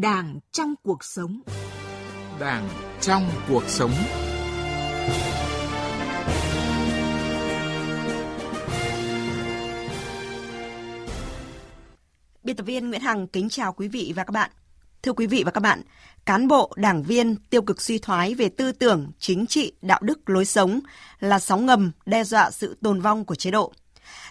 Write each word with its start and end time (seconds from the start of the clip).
Đảng 0.00 0.38
trong 0.52 0.74
cuộc 0.82 1.04
sống. 1.04 1.40
Đảng 2.40 2.68
trong 3.00 3.30
cuộc 3.48 3.62
sống. 3.66 3.90
Biên 12.44 12.56
tập 12.56 12.64
viên 12.64 12.88
Nguyễn 12.88 13.00
Hằng 13.00 13.26
kính 13.26 13.48
chào 13.48 13.72
quý 13.72 13.88
vị 13.88 14.12
và 14.16 14.24
các 14.24 14.32
bạn. 14.32 14.50
Thưa 15.02 15.12
quý 15.12 15.26
vị 15.26 15.42
và 15.44 15.50
các 15.50 15.60
bạn, 15.60 15.82
cán 16.24 16.48
bộ, 16.48 16.72
đảng 16.76 17.02
viên 17.02 17.36
tiêu 17.50 17.62
cực 17.62 17.82
suy 17.82 17.98
thoái 17.98 18.34
về 18.34 18.48
tư 18.48 18.72
tưởng, 18.72 19.10
chính 19.18 19.46
trị, 19.46 19.72
đạo 19.82 20.00
đức, 20.02 20.30
lối 20.30 20.44
sống 20.44 20.80
là 21.20 21.38
sóng 21.38 21.66
ngầm 21.66 21.92
đe 22.06 22.24
dọa 22.24 22.50
sự 22.50 22.76
tồn 22.82 23.00
vong 23.00 23.24
của 23.24 23.34
chế 23.34 23.50
độ. 23.50 23.72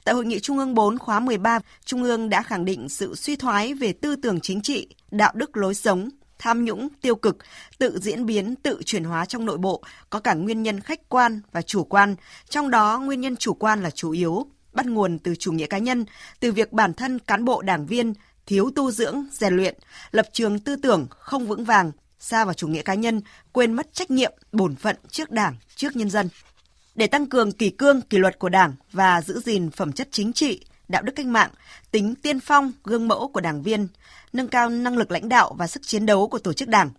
Tại 0.03 0.15
Hội 0.15 0.25
nghị 0.25 0.39
Trung 0.39 0.57
ương 0.57 0.73
4 0.73 0.97
khóa 0.97 1.19
13, 1.19 1.59
Trung 1.85 2.03
ương 2.03 2.29
đã 2.29 2.41
khẳng 2.41 2.65
định 2.65 2.89
sự 2.89 3.15
suy 3.15 3.35
thoái 3.35 3.73
về 3.73 3.93
tư 3.93 4.15
tưởng 4.15 4.39
chính 4.41 4.61
trị, 4.61 4.87
đạo 5.11 5.31
đức 5.35 5.57
lối 5.57 5.73
sống, 5.73 6.09
tham 6.39 6.65
nhũng, 6.65 6.87
tiêu 7.01 7.15
cực, 7.15 7.37
tự 7.77 7.99
diễn 8.01 8.25
biến, 8.25 8.55
tự 8.55 8.81
chuyển 8.85 9.03
hóa 9.03 9.25
trong 9.25 9.45
nội 9.45 9.57
bộ 9.57 9.83
có 10.09 10.19
cả 10.19 10.33
nguyên 10.33 10.63
nhân 10.63 10.79
khách 10.79 11.09
quan 11.09 11.41
và 11.51 11.61
chủ 11.61 11.83
quan, 11.83 12.15
trong 12.49 12.71
đó 12.71 12.99
nguyên 12.99 13.21
nhân 13.21 13.35
chủ 13.35 13.53
quan 13.53 13.83
là 13.83 13.89
chủ 13.89 14.11
yếu, 14.11 14.47
bắt 14.73 14.85
nguồn 14.85 15.19
từ 15.19 15.35
chủ 15.35 15.51
nghĩa 15.51 15.67
cá 15.67 15.77
nhân, 15.77 16.05
từ 16.39 16.51
việc 16.51 16.73
bản 16.73 16.93
thân 16.93 17.19
cán 17.19 17.45
bộ 17.45 17.61
đảng 17.61 17.85
viên 17.85 18.13
thiếu 18.45 18.69
tu 18.75 18.91
dưỡng, 18.91 19.25
rèn 19.31 19.55
luyện, 19.55 19.75
lập 20.11 20.27
trường 20.31 20.59
tư 20.59 20.75
tưởng 20.75 21.07
không 21.09 21.47
vững 21.47 21.65
vàng, 21.65 21.91
xa 22.19 22.45
vào 22.45 22.53
chủ 22.53 22.67
nghĩa 22.67 22.81
cá 22.81 22.93
nhân, 22.93 23.21
quên 23.51 23.73
mất 23.73 23.93
trách 23.93 24.11
nhiệm, 24.11 24.33
bổn 24.51 24.75
phận 24.75 24.95
trước 25.09 25.31
Đảng, 25.31 25.55
trước 25.75 25.95
nhân 25.95 26.09
dân. 26.09 26.29
Để 26.95 27.07
tăng 27.07 27.25
cường 27.25 27.51
kỷ 27.51 27.69
cương, 27.69 28.01
kỷ 28.01 28.17
luật 28.17 28.39
của 28.39 28.49
Đảng 28.49 28.73
và 28.91 29.21
giữ 29.21 29.39
gìn 29.39 29.71
phẩm 29.71 29.91
chất 29.91 30.07
chính 30.11 30.33
trị, 30.33 30.65
đạo 30.87 31.01
đức 31.01 31.13
cách 31.15 31.25
mạng, 31.25 31.49
tính 31.91 32.15
tiên 32.15 32.39
phong, 32.39 32.71
gương 32.83 33.07
mẫu 33.07 33.27
của 33.27 33.41
đảng 33.41 33.61
viên, 33.61 33.87
nâng 34.33 34.47
cao 34.47 34.69
năng 34.69 34.97
lực 34.97 35.11
lãnh 35.11 35.29
đạo 35.29 35.55
và 35.57 35.67
sức 35.67 35.81
chiến 35.85 36.05
đấu 36.05 36.27
của 36.27 36.39
tổ 36.39 36.53
chức 36.53 36.69
Đảng. 36.69 36.89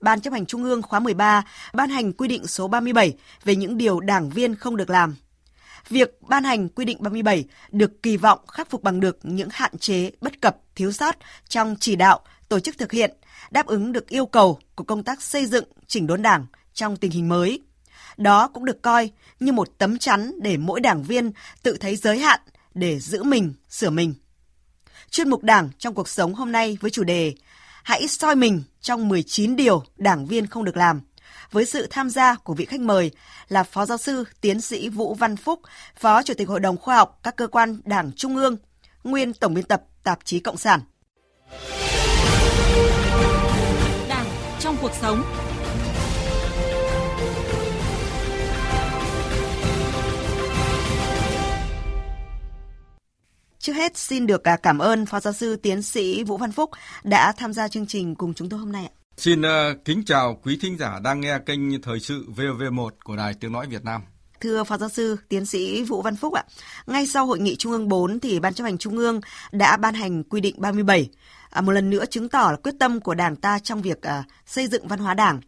Ban 0.00 0.20
chấp 0.20 0.32
hành 0.32 0.46
Trung 0.46 0.64
ương 0.64 0.82
khóa 0.82 1.00
13 1.00 1.44
ban 1.72 1.90
hành 1.90 2.12
quy 2.12 2.28
định 2.28 2.46
số 2.46 2.68
37 2.68 3.14
về 3.44 3.56
những 3.56 3.78
điều 3.78 4.00
đảng 4.00 4.30
viên 4.30 4.54
không 4.54 4.76
được 4.76 4.90
làm. 4.90 5.16
Việc 5.88 6.22
ban 6.22 6.44
hành 6.44 6.68
quy 6.68 6.84
định 6.84 6.98
37 7.00 7.44
được 7.70 8.02
kỳ 8.02 8.16
vọng 8.16 8.38
khắc 8.46 8.70
phục 8.70 8.82
bằng 8.82 9.00
được 9.00 9.18
những 9.22 9.48
hạn 9.52 9.78
chế, 9.78 10.10
bất 10.20 10.40
cập, 10.40 10.56
thiếu 10.74 10.92
sót 10.92 11.16
trong 11.48 11.76
chỉ 11.80 11.96
đạo, 11.96 12.20
tổ 12.48 12.60
chức 12.60 12.78
thực 12.78 12.92
hiện, 12.92 13.16
đáp 13.50 13.66
ứng 13.66 13.92
được 13.92 14.08
yêu 14.08 14.26
cầu 14.26 14.58
của 14.74 14.84
công 14.84 15.02
tác 15.02 15.22
xây 15.22 15.46
dựng, 15.46 15.64
chỉnh 15.86 16.06
đốn 16.06 16.22
đảng 16.22 16.46
trong 16.74 16.96
tình 16.96 17.10
hình 17.10 17.28
mới. 17.28 17.60
Đó 18.16 18.48
cũng 18.48 18.64
được 18.64 18.82
coi 18.82 19.10
như 19.40 19.52
một 19.52 19.68
tấm 19.78 19.98
chắn 19.98 20.32
để 20.42 20.56
mỗi 20.56 20.80
đảng 20.80 21.02
viên 21.02 21.32
tự 21.62 21.76
thấy 21.80 21.96
giới 21.96 22.18
hạn 22.18 22.40
để 22.74 23.00
giữ 23.00 23.22
mình, 23.22 23.54
sửa 23.70 23.90
mình. 23.90 24.14
Chuyên 25.10 25.30
mục 25.30 25.42
Đảng 25.42 25.70
trong 25.78 25.94
cuộc 25.94 26.08
sống 26.08 26.34
hôm 26.34 26.52
nay 26.52 26.78
với 26.80 26.90
chủ 26.90 27.04
đề 27.04 27.34
Hãy 27.84 28.08
soi 28.08 28.36
mình 28.36 28.62
trong 28.80 29.08
19 29.08 29.56
điều 29.56 29.82
đảng 29.96 30.26
viên 30.26 30.46
không 30.46 30.64
được 30.64 30.76
làm. 30.76 31.00
Với 31.50 31.66
sự 31.66 31.86
tham 31.90 32.10
gia 32.10 32.34
của 32.34 32.54
vị 32.54 32.64
khách 32.64 32.80
mời 32.80 33.10
là 33.48 33.62
Phó 33.62 33.86
Giáo 33.86 33.98
sư 33.98 34.24
Tiến 34.40 34.60
sĩ 34.60 34.88
Vũ 34.88 35.14
Văn 35.14 35.36
Phúc, 35.36 35.60
Phó 35.96 36.22
Chủ 36.22 36.34
tịch 36.34 36.48
Hội 36.48 36.60
đồng 36.60 36.76
Khoa 36.76 36.96
học 36.96 37.20
các 37.22 37.36
cơ 37.36 37.46
quan 37.46 37.80
Đảng 37.84 38.10
Trung 38.16 38.36
ương, 38.36 38.56
nguyên 39.04 39.32
Tổng 39.32 39.54
biên 39.54 39.64
tập 39.64 39.82
Tạp 40.02 40.18
chí 40.24 40.40
Cộng 40.40 40.56
sản. 40.56 40.80
Đảng 44.08 44.26
trong 44.60 44.76
cuộc 44.80 44.92
sống. 45.00 45.43
Trước 53.64 53.72
hết 53.72 53.96
xin 53.96 54.26
được 54.26 54.44
à, 54.44 54.56
cảm 54.56 54.78
ơn 54.78 55.06
Phó 55.06 55.20
Giáo 55.20 55.32
sư 55.32 55.56
Tiến 55.56 55.82
sĩ 55.82 56.24
Vũ 56.24 56.36
Văn 56.36 56.52
Phúc 56.52 56.70
đã 57.04 57.32
tham 57.32 57.52
gia 57.52 57.68
chương 57.68 57.86
trình 57.86 58.14
cùng 58.14 58.34
chúng 58.34 58.48
tôi 58.48 58.60
hôm 58.60 58.72
nay 58.72 58.84
ạ. 58.84 58.92
Xin 59.16 59.40
uh, 59.40 59.84
kính 59.84 60.04
chào 60.06 60.40
quý 60.42 60.58
thính 60.60 60.78
giả 60.78 61.00
đang 61.04 61.20
nghe 61.20 61.38
kênh 61.46 61.82
Thời 61.82 62.00
sự 62.00 62.26
VOV1 62.36 62.90
của 63.04 63.16
Đài 63.16 63.34
Tiếng 63.34 63.52
Nói 63.52 63.66
Việt 63.66 63.84
Nam. 63.84 64.02
Thưa 64.40 64.64
Phó 64.64 64.76
Giáo 64.78 64.88
sư 64.88 65.16
Tiến 65.28 65.46
sĩ 65.46 65.82
Vũ 65.82 66.02
Văn 66.02 66.16
Phúc 66.16 66.32
ạ, 66.32 66.44
ngay 66.86 67.06
sau 67.06 67.26
Hội 67.26 67.38
nghị 67.38 67.56
Trung 67.56 67.72
ương 67.72 67.88
4 67.88 68.20
thì 68.20 68.40
Ban 68.40 68.54
chấp 68.54 68.64
hành 68.64 68.78
Trung 68.78 68.98
ương 68.98 69.20
đã 69.52 69.76
ban 69.76 69.94
hành 69.94 70.24
quy 70.24 70.40
định 70.40 70.54
37, 70.58 71.10
à, 71.50 71.60
một 71.60 71.72
lần 71.72 71.90
nữa 71.90 72.04
chứng 72.06 72.28
tỏ 72.28 72.48
là 72.50 72.56
quyết 72.56 72.74
tâm 72.78 73.00
của 73.00 73.14
Đảng 73.14 73.36
ta 73.36 73.58
trong 73.58 73.82
việc 73.82 74.02
à, 74.02 74.24
xây 74.46 74.66
dựng 74.66 74.88
văn 74.88 74.98
hóa 74.98 75.14
Đảng. 75.14 75.40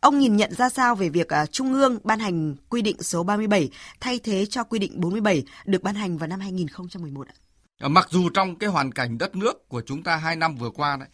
Ông 0.00 0.18
nhìn 0.18 0.36
nhận 0.36 0.54
ra 0.54 0.68
sao 0.68 0.94
về 0.94 1.08
việc 1.08 1.28
à, 1.28 1.46
Trung 1.46 1.72
ương 1.72 1.98
ban 2.04 2.18
hành 2.18 2.56
quy 2.68 2.82
định 2.82 3.02
số 3.02 3.22
37 3.22 3.70
thay 4.00 4.18
thế 4.18 4.46
cho 4.46 4.64
quy 4.64 4.78
định 4.78 5.00
47 5.00 5.42
được 5.64 5.82
ban 5.82 5.94
hành 5.94 6.18
vào 6.18 6.28
năm 6.28 6.40
2011 6.40 7.28
ạ? 7.28 7.34
Ờ, 7.82 7.88
mặc 7.88 8.08
dù 8.10 8.28
trong 8.28 8.56
cái 8.56 8.70
hoàn 8.70 8.92
cảnh 8.92 9.18
đất 9.18 9.36
nước 9.36 9.68
của 9.68 9.82
chúng 9.86 10.02
ta 10.02 10.16
hai 10.16 10.36
năm 10.36 10.56
vừa 10.56 10.70
qua 10.70 10.96
đấy, 10.96 11.08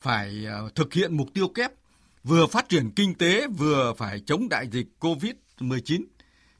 phải 0.00 0.44
ờ, 0.46 0.68
thực 0.74 0.92
hiện 0.92 1.16
mục 1.16 1.28
tiêu 1.34 1.48
kép, 1.48 1.72
vừa 2.24 2.46
phát 2.46 2.68
triển 2.68 2.90
kinh 2.90 3.14
tế, 3.14 3.46
vừa 3.46 3.94
phải 3.98 4.20
chống 4.26 4.48
đại 4.48 4.68
dịch 4.72 4.86
Covid-19. 5.00 6.04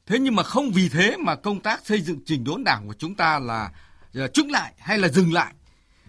Thế 0.05 0.19
nhưng 0.19 0.35
mà 0.35 0.43
không 0.43 0.71
vì 0.71 0.89
thế 0.89 1.17
mà 1.17 1.35
công 1.35 1.59
tác 1.59 1.85
xây 1.85 2.01
dựng 2.01 2.19
trình 2.25 2.43
đốn 2.43 2.63
đảng 2.63 2.87
của 2.87 2.93
chúng 2.93 3.15
ta 3.15 3.39
là 3.39 3.71
ờ, 4.13 4.27
trứng 4.27 4.51
lại 4.51 4.73
hay 4.77 4.97
là 4.97 5.07
dừng 5.07 5.33
lại, 5.33 5.53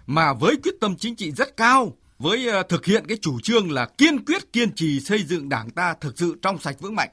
mà 0.06 0.32
với 0.32 0.56
quyết 0.62 0.74
tâm 0.80 0.96
chính 0.96 1.16
trị 1.16 1.32
rất 1.32 1.56
cao, 1.56 1.96
với 2.18 2.48
thực 2.68 2.86
hiện 2.86 3.04
cái 3.08 3.18
chủ 3.22 3.40
trương 3.40 3.70
là 3.70 3.86
kiên 3.98 4.24
quyết 4.24 4.52
kiên 4.52 4.74
trì 4.74 5.00
xây 5.00 5.22
dựng 5.22 5.48
đảng 5.48 5.70
ta 5.70 5.94
thực 6.00 6.18
sự 6.18 6.36
trong 6.42 6.58
sạch 6.58 6.76
vững 6.80 6.94
mạnh, 6.94 7.10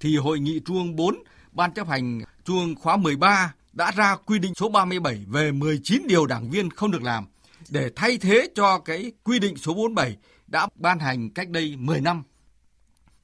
thì 0.00 0.16
hội 0.16 0.40
nghị 0.40 0.60
Trung 0.64 0.76
ương 0.76 0.96
4 0.96 1.22
ban 1.52 1.72
chấp 1.74 1.88
hành 1.88 2.20
Trung 2.44 2.58
ương 2.58 2.74
khóa 2.74 2.96
13 2.96 3.54
đã 3.72 3.90
ra 3.90 4.16
quy 4.16 4.38
định 4.38 4.54
số 4.54 4.68
37 4.68 5.24
về 5.28 5.52
19 5.52 6.02
điều 6.08 6.26
đảng 6.26 6.50
viên 6.50 6.70
không 6.70 6.90
được 6.90 7.02
làm 7.02 7.26
để 7.68 7.90
thay 7.96 8.18
thế 8.18 8.48
cho 8.54 8.78
cái 8.78 9.12
quy 9.24 9.38
định 9.38 9.56
số 9.56 9.74
47 9.74 10.16
đã 10.46 10.68
ban 10.74 10.98
hành 10.98 11.30
cách 11.30 11.48
đây 11.48 11.76
10 11.76 12.00
năm. 12.00 12.22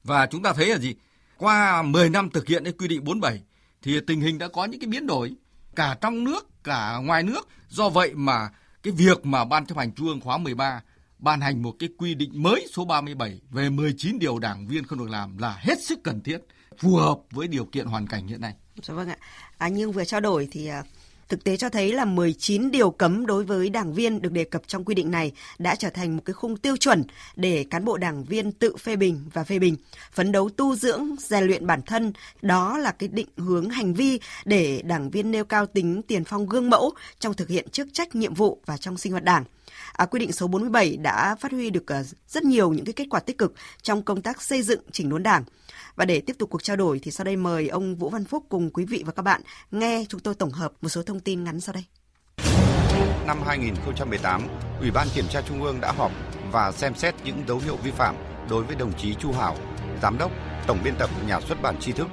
Và 0.03 0.25
chúng 0.25 0.43
ta 0.43 0.53
thấy 0.53 0.67
là 0.67 0.77
gì? 0.77 0.95
Qua 1.37 1.81
10 1.81 2.09
năm 2.09 2.29
thực 2.29 2.47
hiện 2.47 2.63
cái 2.63 2.73
quy 2.73 2.87
định 2.87 3.03
47 3.03 3.41
thì 3.81 3.99
tình 4.07 4.21
hình 4.21 4.37
đã 4.37 4.47
có 4.47 4.65
những 4.65 4.79
cái 4.79 4.87
biến 4.87 5.07
đổi 5.07 5.35
cả 5.75 5.97
trong 6.01 6.23
nước, 6.23 6.63
cả 6.63 6.97
ngoài 7.03 7.23
nước. 7.23 7.47
Do 7.69 7.89
vậy 7.89 8.13
mà 8.13 8.49
cái 8.83 8.93
việc 8.93 9.25
mà 9.25 9.45
Ban 9.45 9.65
chấp 9.65 9.77
hành 9.77 9.91
Trung 9.91 10.07
ương 10.07 10.21
khóa 10.21 10.37
13 10.37 10.81
ban 11.19 11.41
hành 11.41 11.61
một 11.61 11.75
cái 11.79 11.89
quy 11.97 12.15
định 12.15 12.43
mới 12.43 12.67
số 12.73 12.85
37 12.85 13.41
về 13.49 13.69
19 13.69 14.19
điều 14.19 14.39
đảng 14.39 14.67
viên 14.67 14.83
không 14.83 14.99
được 14.99 15.09
làm 15.09 15.37
là 15.37 15.57
hết 15.59 15.83
sức 15.83 15.99
cần 16.03 16.21
thiết, 16.21 16.37
phù 16.79 16.95
hợp 16.95 17.19
với 17.31 17.47
điều 17.47 17.65
kiện 17.65 17.85
hoàn 17.85 18.07
cảnh 18.07 18.27
hiện 18.27 18.41
nay. 18.41 18.53
Dạ 18.83 18.93
vâng 18.93 19.09
ạ. 19.09 19.17
À, 19.57 19.67
nhưng 19.67 19.91
vừa 19.91 20.05
trao 20.05 20.21
đổi 20.21 20.47
thì 20.51 20.67
à, 20.67 20.83
Thực 21.29 21.43
tế 21.43 21.57
cho 21.57 21.69
thấy 21.69 21.93
là 21.93 22.05
19 22.05 22.71
điều 22.71 22.91
cấm 22.91 23.25
đối 23.25 23.43
với 23.43 23.69
đảng 23.69 23.93
viên 23.93 24.21
được 24.21 24.31
đề 24.31 24.43
cập 24.43 24.61
trong 24.67 24.85
quy 24.85 24.95
định 24.95 25.11
này 25.11 25.31
đã 25.59 25.75
trở 25.75 25.89
thành 25.89 26.15
một 26.15 26.21
cái 26.25 26.33
khung 26.33 26.57
tiêu 26.57 26.77
chuẩn 26.77 27.03
để 27.35 27.65
cán 27.69 27.85
bộ 27.85 27.97
đảng 27.97 28.23
viên 28.23 28.51
tự 28.51 28.77
phê 28.77 28.95
bình 28.95 29.23
và 29.33 29.43
phê 29.43 29.59
bình, 29.59 29.75
phấn 30.11 30.31
đấu 30.31 30.49
tu 30.49 30.75
dưỡng, 30.75 31.15
rèn 31.19 31.43
luyện 31.43 31.67
bản 31.67 31.81
thân. 31.81 32.13
Đó 32.41 32.77
là 32.77 32.91
cái 32.91 33.09
định 33.09 33.27
hướng 33.37 33.69
hành 33.69 33.93
vi 33.93 34.19
để 34.45 34.81
đảng 34.85 35.09
viên 35.09 35.31
nêu 35.31 35.45
cao 35.45 35.65
tính 35.65 36.01
tiền 36.01 36.23
phong 36.23 36.49
gương 36.49 36.69
mẫu 36.69 36.91
trong 37.19 37.33
thực 37.33 37.49
hiện 37.49 37.69
chức 37.69 37.87
trách 37.93 38.15
nhiệm 38.15 38.33
vụ 38.33 38.61
và 38.65 38.77
trong 38.77 38.97
sinh 38.97 39.11
hoạt 39.11 39.23
đảng. 39.23 39.43
À, 39.93 40.05
quy 40.05 40.19
định 40.19 40.31
số 40.31 40.47
47 40.47 40.97
đã 40.97 41.35
phát 41.35 41.51
huy 41.51 41.69
được 41.69 41.83
uh, 41.99 42.05
rất 42.27 42.43
nhiều 42.43 42.73
những 42.73 42.85
cái 42.85 42.93
kết 42.93 43.05
quả 43.09 43.19
tích 43.19 43.37
cực 43.37 43.53
trong 43.81 44.01
công 44.01 44.21
tác 44.21 44.41
xây 44.41 44.61
dựng 44.61 44.81
chỉnh 44.91 45.09
đốn 45.09 45.23
đảng. 45.23 45.43
Và 45.95 46.05
để 46.05 46.21
tiếp 46.21 46.35
tục 46.39 46.49
cuộc 46.49 46.63
trao 46.63 46.75
đổi 46.75 46.99
thì 46.99 47.11
sau 47.11 47.25
đây 47.25 47.35
mời 47.35 47.67
ông 47.67 47.95
Vũ 47.95 48.09
Văn 48.09 48.25
Phúc 48.25 48.45
cùng 48.49 48.69
quý 48.69 48.85
vị 48.85 49.03
và 49.05 49.11
các 49.11 49.21
bạn 49.21 49.41
nghe 49.71 50.05
chúng 50.09 50.19
tôi 50.21 50.35
tổng 50.35 50.51
hợp 50.51 50.73
một 50.81 50.89
số 50.89 51.03
thông 51.03 51.18
tin 51.19 51.43
ngắn 51.43 51.59
sau 51.59 51.73
đây. 51.73 51.83
Năm 53.27 53.37
2018, 53.45 54.47
Ủy 54.79 54.91
ban 54.91 55.07
Kiểm 55.13 55.25
tra 55.29 55.41
Trung 55.41 55.63
ương 55.63 55.81
đã 55.81 55.91
họp 55.91 56.11
và 56.51 56.71
xem 56.71 56.95
xét 56.95 57.15
những 57.23 57.43
dấu 57.47 57.59
hiệu 57.59 57.75
vi 57.75 57.91
phạm 57.91 58.15
đối 58.49 58.63
với 58.63 58.75
đồng 58.75 58.93
chí 58.93 59.13
Chu 59.13 59.31
Hảo, 59.31 59.55
Giám 60.01 60.17
đốc, 60.17 60.31
Tổng 60.67 60.79
biên 60.83 60.95
tập 60.95 61.09
Nhà 61.27 61.41
xuất 61.41 61.61
bản 61.61 61.75
tri 61.79 61.91
thức. 61.91 62.07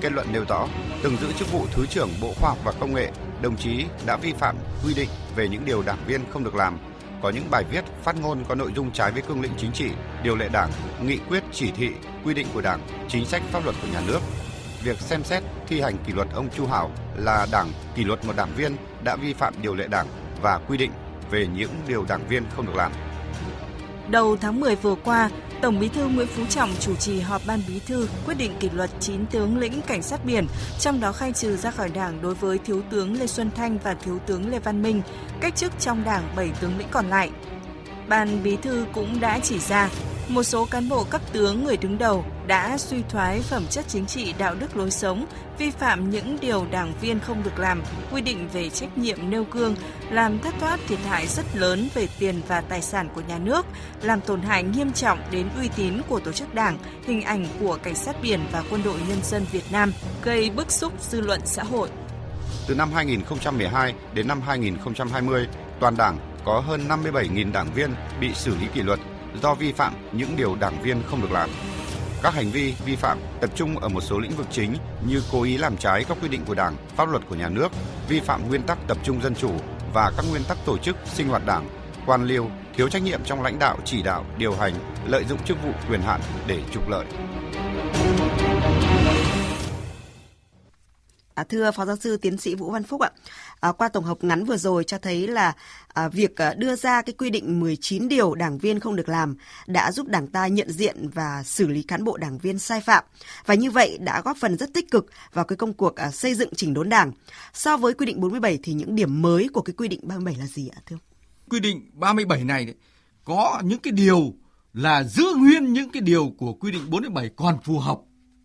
Kết 0.00 0.12
luận 0.12 0.26
nêu 0.32 0.44
rõ, 0.48 0.68
từng 1.02 1.16
giữ 1.16 1.32
chức 1.32 1.52
vụ 1.52 1.66
Thứ 1.72 1.86
trưởng 1.86 2.10
Bộ 2.20 2.32
Khoa 2.40 2.50
học 2.50 2.58
và 2.64 2.72
Công 2.80 2.94
nghệ, 2.94 3.10
đồng 3.42 3.56
chí 3.56 3.84
đã 4.06 4.16
vi 4.16 4.32
phạm 4.32 4.56
quy 4.84 4.94
định 4.94 5.08
về 5.36 5.48
những 5.48 5.64
điều 5.64 5.82
đảng 5.82 6.04
viên 6.06 6.20
không 6.30 6.44
được 6.44 6.54
làm, 6.54 6.78
có 7.22 7.30
những 7.30 7.50
bài 7.50 7.64
viết, 7.70 7.84
phát 8.02 8.16
ngôn 8.20 8.44
có 8.48 8.54
nội 8.54 8.72
dung 8.76 8.92
trái 8.92 9.12
với 9.12 9.22
cương 9.22 9.40
lĩnh 9.40 9.52
chính 9.58 9.72
trị, 9.72 9.90
điều 10.22 10.36
lệ 10.36 10.48
đảng, 10.48 10.70
nghị 11.02 11.18
quyết, 11.28 11.42
chỉ 11.52 11.70
thị, 11.70 11.90
quy 12.24 12.34
định 12.34 12.46
của 12.54 12.60
Đảng, 12.60 12.80
chính 13.08 13.26
sách 13.26 13.42
pháp 13.50 13.64
luật 13.64 13.76
của 13.82 13.88
nhà 13.92 14.00
nước. 14.06 14.20
Việc 14.84 15.00
xem 15.00 15.24
xét 15.24 15.42
thi 15.68 15.80
hành 15.80 15.96
kỷ 16.06 16.12
luật 16.12 16.28
ông 16.34 16.48
Chu 16.56 16.66
Hảo 16.66 16.90
là 17.16 17.46
đảng 17.52 17.72
kỷ 17.94 18.04
luật 18.04 18.24
một 18.24 18.36
đảng 18.36 18.54
viên 18.56 18.76
đã 19.04 19.16
vi 19.16 19.32
phạm 19.32 19.54
điều 19.62 19.74
lệ 19.74 19.86
đảng 19.88 20.06
và 20.42 20.60
quy 20.68 20.76
định 20.76 20.90
về 21.30 21.46
những 21.46 21.70
điều 21.88 22.04
đảng 22.08 22.28
viên 22.28 22.42
không 22.56 22.66
được 22.66 22.74
làm. 22.74 22.92
Đầu 24.08 24.36
tháng 24.36 24.60
10 24.60 24.76
vừa 24.76 24.94
qua, 24.94 25.30
Tổng 25.62 25.80
Bí 25.80 25.88
thư 25.88 26.08
Nguyễn 26.08 26.26
Phú 26.26 26.42
Trọng 26.46 26.70
chủ 26.80 26.96
trì 26.96 27.20
họp 27.20 27.42
Ban 27.46 27.60
Bí 27.68 27.80
thư 27.86 28.08
quyết 28.26 28.34
định 28.34 28.52
kỷ 28.60 28.70
luật 28.70 28.90
9 29.00 29.26
tướng 29.26 29.58
lĩnh 29.58 29.80
cảnh 29.82 30.02
sát 30.02 30.24
biển, 30.24 30.46
trong 30.78 31.00
đó 31.00 31.12
khai 31.12 31.32
trừ 31.32 31.56
ra 31.56 31.70
khỏi 31.70 31.88
Đảng 31.88 32.22
đối 32.22 32.34
với 32.34 32.58
Thiếu 32.58 32.82
tướng 32.90 33.20
Lê 33.20 33.26
Xuân 33.26 33.50
Thanh 33.56 33.78
và 33.78 33.94
Thiếu 33.94 34.18
tướng 34.26 34.50
Lê 34.50 34.58
Văn 34.58 34.82
Minh, 34.82 35.02
cách 35.40 35.56
chức 35.56 35.72
trong 35.80 36.04
Đảng 36.04 36.22
7 36.36 36.50
tướng 36.60 36.78
lĩnh 36.78 36.88
còn 36.90 37.08
lại. 37.10 37.30
Ban 38.08 38.42
Bí 38.42 38.56
thư 38.56 38.86
cũng 38.92 39.20
đã 39.20 39.38
chỉ 39.38 39.58
ra 39.58 39.88
một 40.32 40.42
số 40.42 40.64
cán 40.64 40.88
bộ 40.88 41.04
cấp 41.04 41.20
tướng 41.32 41.64
người 41.64 41.76
đứng 41.76 41.98
đầu 41.98 42.24
đã 42.46 42.78
suy 42.78 43.02
thoái 43.08 43.40
phẩm 43.40 43.66
chất 43.70 43.84
chính 43.88 44.06
trị 44.06 44.34
đạo 44.38 44.54
đức 44.54 44.76
lối 44.76 44.90
sống, 44.90 45.26
vi 45.58 45.70
phạm 45.70 46.10
những 46.10 46.38
điều 46.40 46.66
đảng 46.70 46.92
viên 47.00 47.20
không 47.20 47.42
được 47.42 47.58
làm, 47.58 47.82
quy 48.12 48.20
định 48.20 48.48
về 48.52 48.70
trách 48.70 48.98
nhiệm 48.98 49.30
nêu 49.30 49.44
gương, 49.50 49.74
làm 50.10 50.38
thất 50.38 50.54
thoát 50.60 50.80
thiệt 50.88 50.98
hại 51.08 51.26
rất 51.26 51.56
lớn 51.56 51.88
về 51.94 52.08
tiền 52.18 52.40
và 52.48 52.60
tài 52.60 52.82
sản 52.82 53.08
của 53.14 53.22
nhà 53.28 53.38
nước, 53.38 53.66
làm 54.02 54.20
tổn 54.20 54.42
hại 54.42 54.62
nghiêm 54.62 54.92
trọng 54.92 55.18
đến 55.30 55.48
uy 55.58 55.68
tín 55.76 55.94
của 56.08 56.20
tổ 56.20 56.32
chức 56.32 56.54
đảng, 56.54 56.78
hình 57.06 57.22
ảnh 57.22 57.46
của 57.60 57.78
cảnh 57.82 57.94
sát 57.94 58.16
biển 58.22 58.40
và 58.52 58.62
quân 58.70 58.82
đội 58.82 58.98
nhân 59.08 59.18
dân 59.22 59.44
Việt 59.52 59.64
Nam, 59.72 59.92
gây 60.22 60.50
bức 60.50 60.70
xúc 60.70 60.92
dư 61.00 61.20
luận 61.20 61.40
xã 61.44 61.62
hội. 61.62 61.88
Từ 62.66 62.74
năm 62.74 62.92
2012 62.92 63.94
đến 64.14 64.28
năm 64.28 64.40
2020, 64.40 65.46
toàn 65.80 65.96
Đảng 65.96 66.18
có 66.44 66.60
hơn 66.60 66.88
57.000 66.88 67.52
đảng 67.52 67.72
viên 67.74 67.94
bị 68.20 68.34
xử 68.34 68.56
lý 68.60 68.66
kỷ 68.74 68.82
luật 68.82 69.00
do 69.42 69.54
vi 69.54 69.72
phạm 69.72 69.94
những 70.12 70.36
điều 70.36 70.56
đảng 70.56 70.82
viên 70.82 71.02
không 71.10 71.22
được 71.22 71.32
làm. 71.32 71.50
Các 72.22 72.34
hành 72.34 72.50
vi 72.50 72.74
vi 72.84 72.96
phạm 72.96 73.18
tập 73.40 73.50
trung 73.54 73.78
ở 73.78 73.88
một 73.88 74.00
số 74.00 74.18
lĩnh 74.18 74.30
vực 74.30 74.46
chính 74.50 74.76
như 75.06 75.22
cố 75.32 75.42
ý 75.42 75.56
làm 75.56 75.76
trái 75.76 76.04
các 76.08 76.18
quy 76.22 76.28
định 76.28 76.44
của 76.44 76.54
Đảng, 76.54 76.76
pháp 76.96 77.08
luật 77.08 77.22
của 77.28 77.34
nhà 77.34 77.48
nước, 77.48 77.68
vi 78.08 78.20
phạm 78.20 78.48
nguyên 78.48 78.62
tắc 78.62 78.78
tập 78.86 78.98
trung 79.04 79.22
dân 79.22 79.34
chủ 79.34 79.50
và 79.94 80.12
các 80.16 80.24
nguyên 80.30 80.44
tắc 80.48 80.58
tổ 80.64 80.78
chức 80.78 80.96
sinh 81.06 81.28
hoạt 81.28 81.46
Đảng, 81.46 81.68
quan 82.06 82.24
liêu, 82.24 82.50
thiếu 82.74 82.88
trách 82.88 83.02
nhiệm 83.02 83.24
trong 83.24 83.42
lãnh 83.42 83.58
đạo, 83.58 83.78
chỉ 83.84 84.02
đạo, 84.02 84.24
điều 84.38 84.54
hành, 84.54 84.74
lợi 85.06 85.24
dụng 85.24 85.44
chức 85.44 85.62
vụ 85.64 85.70
quyền 85.88 86.00
hạn 86.02 86.20
để 86.46 86.60
trục 86.72 86.88
lợi. 86.88 87.06
À, 91.34 91.44
thưa 91.44 91.70
Phó 91.70 91.84
Giáo 91.84 91.96
sư 91.96 92.16
Tiến 92.16 92.36
sĩ 92.36 92.54
Vũ 92.54 92.70
Văn 92.70 92.82
Phúc 92.82 93.00
ạ, 93.00 93.10
à, 93.60 93.72
qua 93.72 93.88
tổng 93.88 94.04
hợp 94.04 94.24
ngắn 94.24 94.44
vừa 94.44 94.56
rồi 94.56 94.84
cho 94.84 94.98
thấy 94.98 95.26
là 95.26 95.52
à, 95.88 96.08
việc 96.08 96.36
à, 96.36 96.54
đưa 96.54 96.76
ra 96.76 97.02
cái 97.02 97.12
quy 97.18 97.30
định 97.30 97.60
19 97.60 98.08
điều 98.08 98.34
đảng 98.34 98.58
viên 98.58 98.80
không 98.80 98.96
được 98.96 99.08
làm 99.08 99.36
đã 99.66 99.92
giúp 99.92 100.06
đảng 100.06 100.26
ta 100.26 100.46
nhận 100.46 100.70
diện 100.70 101.08
và 101.08 101.42
xử 101.42 101.66
lý 101.66 101.82
cán 101.82 102.04
bộ 102.04 102.16
đảng 102.16 102.38
viên 102.38 102.58
sai 102.58 102.80
phạm 102.80 103.04
và 103.46 103.54
như 103.54 103.70
vậy 103.70 103.98
đã 104.00 104.20
góp 104.20 104.36
phần 104.36 104.58
rất 104.58 104.74
tích 104.74 104.90
cực 104.90 105.06
vào 105.32 105.44
cái 105.44 105.56
công 105.56 105.72
cuộc 105.72 105.96
à, 105.96 106.10
xây 106.10 106.34
dựng 106.34 106.54
chỉnh 106.56 106.74
đốn 106.74 106.88
đảng. 106.88 107.12
So 107.54 107.76
với 107.76 107.94
quy 107.94 108.06
định 108.06 108.20
47 108.20 108.58
thì 108.62 108.72
những 108.72 108.94
điểm 108.94 109.22
mới 109.22 109.48
của 109.52 109.62
cái 109.62 109.74
quy 109.76 109.88
định 109.88 110.00
37 110.02 110.34
là 110.34 110.46
gì 110.46 110.68
ạ 110.68 110.80
thưa? 110.86 110.96
Quy 111.50 111.60
định 111.60 111.90
37 111.92 112.44
này 112.44 112.64
đấy, 112.64 112.74
có 113.24 113.60
những 113.64 113.78
cái 113.78 113.92
điều 113.92 114.34
là 114.74 115.04
giữ 115.04 115.24
nguyên 115.36 115.72
những 115.72 115.90
cái 115.90 116.02
điều 116.02 116.32
của 116.38 116.52
quy 116.52 116.72
định 116.72 116.90
47 116.90 117.30
còn 117.36 117.58
phù 117.64 117.78
hợp 117.78 117.98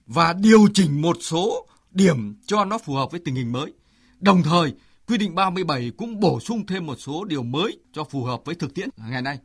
và 0.07 0.33
điều 0.33 0.67
chỉnh 0.73 1.01
một 1.01 1.17
số 1.21 1.66
điểm 1.97 2.35
cho 2.45 2.65
nó 2.65 2.77
phù 2.77 2.93
hợp 2.93 3.11
với 3.11 3.19
tình 3.25 3.35
hình 3.35 3.51
mới. 3.51 3.73
Đồng 4.19 4.43
thời, 4.43 4.73
quy 5.07 5.17
định 5.17 5.35
37 5.35 5.91
cũng 5.97 6.19
bổ 6.19 6.39
sung 6.39 6.65
thêm 6.65 6.85
một 6.85 6.95
số 6.95 7.25
điều 7.25 7.43
mới 7.43 7.79
cho 7.93 8.03
phù 8.03 8.23
hợp 8.23 8.41
với 8.45 8.55
thực 8.55 8.73
tiễn 8.73 8.89
ngày 9.09 9.21
nay. 9.21 9.39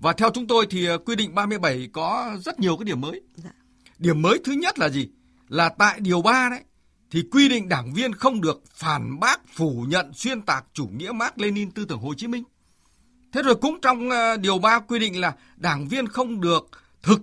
Và 0.00 0.12
theo 0.12 0.30
chúng 0.34 0.46
tôi 0.46 0.66
thì 0.70 0.86
ờ, 0.86 0.98
quy 0.98 1.16
định 1.16 1.34
37 1.34 1.88
có 1.92 2.36
rất 2.40 2.60
nhiều 2.60 2.76
cái 2.76 2.84
điểm 2.84 3.00
mới. 3.00 3.20
Dạ. 3.36 3.50
Điểm 3.98 4.22
mới 4.22 4.38
thứ 4.44 4.52
nhất 4.52 4.78
là 4.78 4.88
gì? 4.88 5.08
Là 5.48 5.68
tại 5.68 6.00
điều 6.00 6.22
3 6.22 6.48
đấy 6.50 6.60
thì 7.10 7.22
quy 7.30 7.48
định 7.48 7.68
đảng 7.68 7.94
viên 7.94 8.12
không 8.12 8.40
được 8.40 8.62
phản 8.74 9.20
bác, 9.20 9.40
phủ 9.54 9.84
nhận, 9.88 10.12
xuyên 10.14 10.42
tạc 10.42 10.64
chủ 10.72 10.86
nghĩa 10.86 11.12
Mark 11.12 11.38
Lenin 11.38 11.70
tư 11.70 11.84
tưởng 11.84 11.98
Hồ 11.98 12.14
Chí 12.14 12.26
Minh. 12.26 12.44
Thế 13.32 13.42
rồi 13.42 13.54
cũng 13.54 13.80
trong 13.80 14.10
ờ, 14.10 14.36
điều 14.36 14.58
3 14.58 14.78
quy 14.78 14.98
định 14.98 15.20
là 15.20 15.34
đảng 15.56 15.88
viên 15.88 16.08
không 16.08 16.40
được 16.40 16.70
thực 17.02 17.20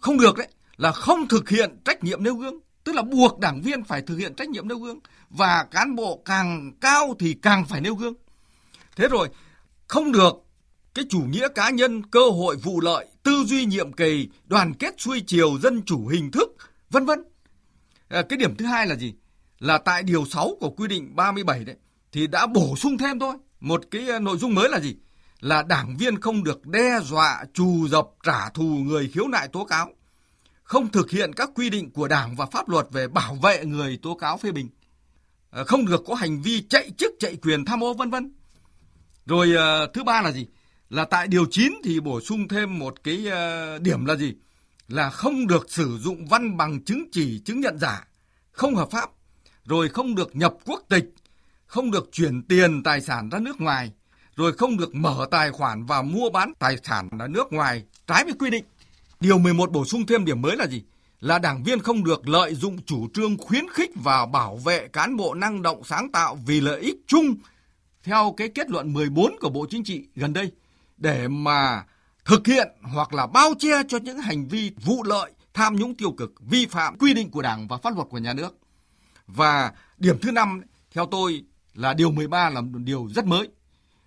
không 0.00 0.18
được 0.18 0.36
đấy 0.36 0.48
là 0.76 0.92
không 0.92 1.28
thực 1.28 1.48
hiện 1.48 1.76
trách 1.84 2.04
nhiệm 2.04 2.24
nêu 2.24 2.34
gương 2.34 2.58
tức 2.84 2.94
là 2.94 3.02
buộc 3.02 3.38
đảng 3.38 3.62
viên 3.62 3.84
phải 3.84 4.02
thực 4.02 4.16
hiện 4.16 4.34
trách 4.34 4.48
nhiệm 4.48 4.68
nêu 4.68 4.78
gương 4.78 4.98
và 5.30 5.66
cán 5.70 5.96
bộ 5.96 6.22
càng 6.24 6.72
cao 6.80 7.14
thì 7.18 7.34
càng 7.42 7.64
phải 7.66 7.80
nêu 7.80 7.94
gương. 7.94 8.14
Thế 8.96 9.08
rồi 9.08 9.28
không 9.86 10.12
được 10.12 10.34
cái 10.94 11.04
chủ 11.10 11.20
nghĩa 11.20 11.48
cá 11.48 11.70
nhân 11.70 12.02
cơ 12.06 12.20
hội 12.30 12.56
vụ 12.56 12.80
lợi 12.80 13.06
tư 13.22 13.44
duy 13.46 13.64
nhiệm 13.64 13.92
kỳ 13.92 14.28
đoàn 14.46 14.74
kết 14.74 14.94
xuôi 14.98 15.22
chiều 15.26 15.58
dân 15.62 15.82
chủ 15.82 16.06
hình 16.06 16.30
thức 16.30 16.56
vân 16.90 17.06
vân. 17.06 17.24
À, 18.08 18.22
cái 18.28 18.36
điểm 18.36 18.56
thứ 18.56 18.66
hai 18.66 18.86
là 18.86 18.94
gì? 18.94 19.14
Là 19.58 19.78
tại 19.78 20.02
điều 20.02 20.24
6 20.26 20.56
của 20.60 20.70
quy 20.70 20.88
định 20.88 21.16
37 21.16 21.64
đấy 21.64 21.76
thì 22.12 22.26
đã 22.26 22.46
bổ 22.46 22.76
sung 22.76 22.98
thêm 22.98 23.18
thôi. 23.18 23.34
Một 23.60 23.82
cái 23.90 24.08
à, 24.10 24.18
nội 24.18 24.38
dung 24.38 24.54
mới 24.54 24.68
là 24.68 24.80
gì? 24.80 24.96
Là 25.40 25.62
đảng 25.62 25.96
viên 25.96 26.20
không 26.20 26.44
được 26.44 26.66
đe 26.66 27.00
dọa 27.00 27.44
trù 27.54 27.88
dập 27.88 28.08
trả 28.22 28.48
thù 28.48 28.64
người 28.64 29.10
khiếu 29.14 29.28
nại 29.28 29.48
tố 29.48 29.64
cáo 29.64 29.90
không 30.72 30.88
thực 30.88 31.10
hiện 31.10 31.32
các 31.32 31.50
quy 31.54 31.70
định 31.70 31.90
của 31.90 32.08
Đảng 32.08 32.36
và 32.36 32.46
pháp 32.46 32.68
luật 32.68 32.86
về 32.90 33.08
bảo 33.08 33.34
vệ 33.34 33.64
người 33.64 33.98
tố 34.02 34.14
cáo 34.14 34.36
phê 34.36 34.52
bình, 34.52 34.68
ờ, 35.50 35.64
không 35.64 35.86
được 35.86 36.02
có 36.06 36.14
hành 36.14 36.42
vi 36.42 36.62
chạy 36.68 36.90
chức 36.98 37.12
chạy 37.18 37.36
quyền 37.36 37.64
tham 37.64 37.84
ô 37.84 37.94
vân 37.94 38.10
vân. 38.10 38.32
Rồi 39.26 39.54
ờ, 39.56 39.86
thứ 39.94 40.04
ba 40.04 40.22
là 40.22 40.32
gì? 40.32 40.46
Là 40.90 41.04
tại 41.04 41.28
điều 41.28 41.46
9 41.50 41.72
thì 41.84 42.00
bổ 42.00 42.20
sung 42.20 42.48
thêm 42.48 42.78
một 42.78 43.04
cái 43.04 43.26
ờ, 43.26 43.78
điểm 43.78 44.04
là 44.04 44.16
gì? 44.16 44.34
Là 44.88 45.10
không 45.10 45.46
được 45.46 45.70
sử 45.70 45.98
dụng 45.98 46.26
văn 46.26 46.56
bằng 46.56 46.84
chứng 46.84 47.04
chỉ 47.12 47.38
chứng 47.44 47.60
nhận 47.60 47.78
giả, 47.78 48.06
không 48.52 48.74
hợp 48.74 48.90
pháp, 48.90 49.10
rồi 49.64 49.88
không 49.88 50.14
được 50.14 50.36
nhập 50.36 50.54
quốc 50.64 50.82
tịch, 50.88 51.04
không 51.66 51.90
được 51.90 52.08
chuyển 52.12 52.42
tiền 52.42 52.82
tài 52.82 53.00
sản 53.00 53.28
ra 53.28 53.38
nước 53.38 53.60
ngoài, 53.60 53.92
rồi 54.36 54.52
không 54.52 54.76
được 54.76 54.94
mở 54.94 55.26
tài 55.30 55.50
khoản 55.50 55.84
và 55.84 56.02
mua 56.02 56.30
bán 56.30 56.52
tài 56.58 56.76
sản 56.82 57.08
ở 57.18 57.28
nước 57.28 57.52
ngoài 57.52 57.84
trái 58.06 58.24
với 58.24 58.34
quy 58.38 58.50
định. 58.50 58.64
Điều 59.22 59.38
11 59.38 59.72
bổ 59.72 59.84
sung 59.84 60.06
thêm 60.06 60.24
điểm 60.24 60.42
mới 60.42 60.56
là 60.56 60.66
gì? 60.66 60.82
Là 61.20 61.38
đảng 61.38 61.62
viên 61.62 61.80
không 61.80 62.04
được 62.04 62.28
lợi 62.28 62.54
dụng 62.54 62.82
chủ 62.82 63.08
trương 63.14 63.36
khuyến 63.38 63.64
khích 63.70 63.90
và 63.94 64.26
bảo 64.26 64.56
vệ 64.56 64.88
cán 64.88 65.16
bộ 65.16 65.34
năng 65.34 65.62
động 65.62 65.84
sáng 65.84 66.12
tạo 66.12 66.38
vì 66.46 66.60
lợi 66.60 66.80
ích 66.80 66.96
chung 67.06 67.34
theo 68.02 68.34
cái 68.36 68.48
kết 68.48 68.70
luận 68.70 68.92
14 68.92 69.36
của 69.40 69.48
Bộ 69.48 69.66
Chính 69.70 69.84
trị 69.84 70.04
gần 70.14 70.32
đây 70.32 70.52
để 70.96 71.28
mà 71.28 71.84
thực 72.24 72.46
hiện 72.46 72.68
hoặc 72.82 73.14
là 73.14 73.26
bao 73.26 73.54
che 73.58 73.82
cho 73.88 73.98
những 73.98 74.18
hành 74.18 74.48
vi 74.48 74.70
vụ 74.84 75.02
lợi, 75.02 75.30
tham 75.54 75.76
nhũng 75.76 75.94
tiêu 75.94 76.12
cực, 76.12 76.32
vi 76.40 76.66
phạm 76.66 76.98
quy 76.98 77.14
định 77.14 77.30
của 77.30 77.42
Đảng 77.42 77.68
và 77.68 77.76
pháp 77.76 77.96
luật 77.96 78.08
của 78.10 78.18
nhà 78.18 78.32
nước. 78.32 78.58
Và 79.26 79.72
điểm 79.98 80.18
thứ 80.22 80.30
năm 80.30 80.62
theo 80.94 81.06
tôi 81.06 81.44
là 81.74 81.94
điều 81.94 82.10
13 82.10 82.50
là 82.50 82.60
một 82.60 82.78
điều 82.78 83.08
rất 83.14 83.26
mới. 83.26 83.48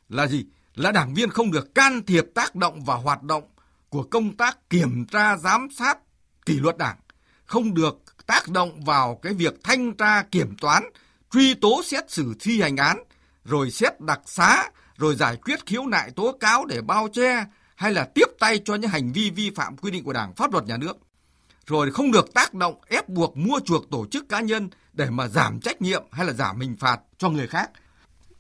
Là 0.09 0.27
gì? 0.27 0.45
Là 0.75 0.91
đảng 0.91 1.13
viên 1.13 1.29
không 1.29 1.51
được 1.51 1.75
can 1.75 2.05
thiệp 2.05 2.25
tác 2.35 2.55
động 2.55 2.83
và 2.83 2.95
hoạt 2.95 3.23
động 3.23 3.43
của 3.89 4.03
công 4.03 4.37
tác 4.37 4.69
kiểm 4.69 5.05
tra 5.05 5.37
giám 5.37 5.67
sát 5.77 5.97
kỷ 6.45 6.59
luật 6.59 6.77
đảng 6.77 6.97
không 7.45 7.73
được 7.73 7.97
tác 8.27 8.49
động 8.49 8.83
vào 8.83 9.19
cái 9.21 9.33
việc 9.33 9.63
thanh 9.63 9.93
tra 9.93 10.23
kiểm 10.23 10.55
toán, 10.61 10.83
truy 11.31 11.53
tố 11.53 11.81
xét 11.85 12.11
xử 12.11 12.33
thi 12.39 12.61
hành 12.61 12.77
án, 12.77 13.03
rồi 13.45 13.71
xét 13.71 14.01
đặc 14.01 14.21
xá, 14.25 14.69
rồi 14.97 15.15
giải 15.15 15.37
quyết 15.37 15.65
khiếu 15.65 15.85
nại 15.85 16.11
tố 16.11 16.37
cáo 16.39 16.65
để 16.65 16.81
bao 16.81 17.07
che, 17.13 17.45
hay 17.75 17.93
là 17.93 18.09
tiếp 18.15 18.25
tay 18.39 18.59
cho 18.65 18.75
những 18.75 18.89
hành 18.89 19.11
vi 19.11 19.29
vi 19.29 19.51
phạm 19.55 19.77
quy 19.77 19.91
định 19.91 20.03
của 20.03 20.13
đảng, 20.13 20.33
pháp 20.33 20.51
luật 20.51 20.65
nhà 20.65 20.77
nước. 20.77 20.97
Rồi 21.67 21.91
không 21.91 22.11
được 22.11 22.33
tác 22.33 22.53
động 22.53 22.81
ép 22.87 23.09
buộc 23.09 23.37
mua 23.37 23.59
chuộc 23.65 23.89
tổ 23.91 24.05
chức 24.11 24.29
cá 24.29 24.39
nhân 24.39 24.69
để 24.93 25.09
mà 25.09 25.27
giảm 25.27 25.59
trách 25.59 25.81
nhiệm 25.81 26.03
hay 26.11 26.25
là 26.25 26.33
giảm 26.33 26.59
hình 26.59 26.75
phạt 26.79 26.99
cho 27.17 27.29
người 27.29 27.47
khác. 27.47 27.71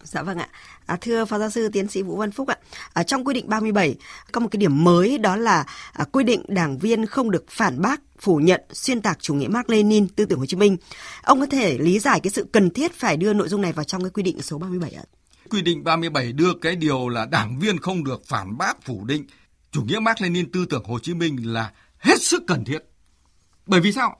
Dạ 0.05 0.23
vâng 0.23 0.37
ạ. 0.37 0.47
À, 0.85 0.97
thưa 1.01 1.25
Phó 1.25 1.39
Giáo 1.39 1.49
sư 1.49 1.69
Tiến 1.69 1.87
sĩ 1.87 2.01
Vũ 2.01 2.15
Văn 2.15 2.31
Phúc 2.31 2.47
ạ, 2.47 2.57
à, 2.93 3.03
trong 3.03 3.23
quy 3.27 3.33
định 3.33 3.49
37 3.49 3.95
có 4.31 4.41
một 4.41 4.47
cái 4.51 4.57
điểm 4.57 4.83
mới 4.83 5.17
đó 5.17 5.35
là 5.35 5.65
à, 5.93 6.05
quy 6.11 6.23
định 6.23 6.43
đảng 6.47 6.77
viên 6.77 7.05
không 7.05 7.31
được 7.31 7.45
phản 7.49 7.81
bác, 7.81 8.01
phủ 8.19 8.37
nhận, 8.37 8.61
xuyên 8.73 9.01
tạc 9.01 9.17
chủ 9.21 9.33
nghĩa 9.33 9.47
Mark 9.47 9.69
Lenin, 9.69 10.07
tư 10.07 10.25
tưởng 10.25 10.39
Hồ 10.39 10.45
Chí 10.45 10.57
Minh. 10.57 10.77
Ông 11.23 11.39
có 11.39 11.45
thể 11.45 11.77
lý 11.77 11.99
giải 11.99 12.19
cái 12.19 12.31
sự 12.31 12.47
cần 12.51 12.69
thiết 12.69 12.93
phải 12.93 13.17
đưa 13.17 13.33
nội 13.33 13.47
dung 13.47 13.61
này 13.61 13.73
vào 13.73 13.83
trong 13.83 14.03
cái 14.03 14.09
quy 14.09 14.23
định 14.23 14.41
số 14.41 14.57
37 14.57 14.91
ạ? 14.91 15.03
Quy 15.49 15.61
định 15.61 15.83
37 15.83 16.31
đưa 16.33 16.53
cái 16.61 16.75
điều 16.75 17.09
là 17.09 17.25
đảng 17.25 17.59
viên 17.59 17.79
không 17.79 18.03
được 18.03 18.21
phản 18.27 18.57
bác, 18.57 18.83
phủ 18.85 19.05
định 19.05 19.25
chủ 19.71 19.81
nghĩa 19.81 19.99
Mark 19.99 20.21
Lenin, 20.21 20.51
tư 20.51 20.65
tưởng 20.69 20.83
Hồ 20.83 20.99
Chí 20.99 21.13
Minh 21.13 21.53
là 21.53 21.71
hết 21.97 22.21
sức 22.21 22.43
cần 22.47 22.65
thiết. 22.65 22.79
Bởi 23.65 23.81
vì 23.81 23.91
sao? 23.91 24.17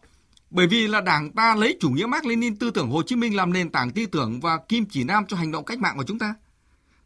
Bởi 0.55 0.67
vì 0.67 0.87
là 0.87 1.01
Đảng 1.01 1.31
ta 1.31 1.55
lấy 1.55 1.77
chủ 1.79 1.89
nghĩa 1.89 2.05
Mác 2.05 2.25
Lenin, 2.25 2.55
tư 2.55 2.71
tưởng 2.71 2.89
Hồ 2.89 3.03
Chí 3.03 3.15
Minh 3.15 3.35
làm 3.35 3.53
nền 3.53 3.69
tảng 3.69 3.91
tư 3.91 4.05
tưởng 4.05 4.39
và 4.39 4.59
kim 4.69 4.85
chỉ 4.85 5.03
nam 5.03 5.25
cho 5.27 5.37
hành 5.37 5.51
động 5.51 5.65
cách 5.65 5.79
mạng 5.79 5.97
của 5.97 6.03
chúng 6.03 6.19
ta. 6.19 6.35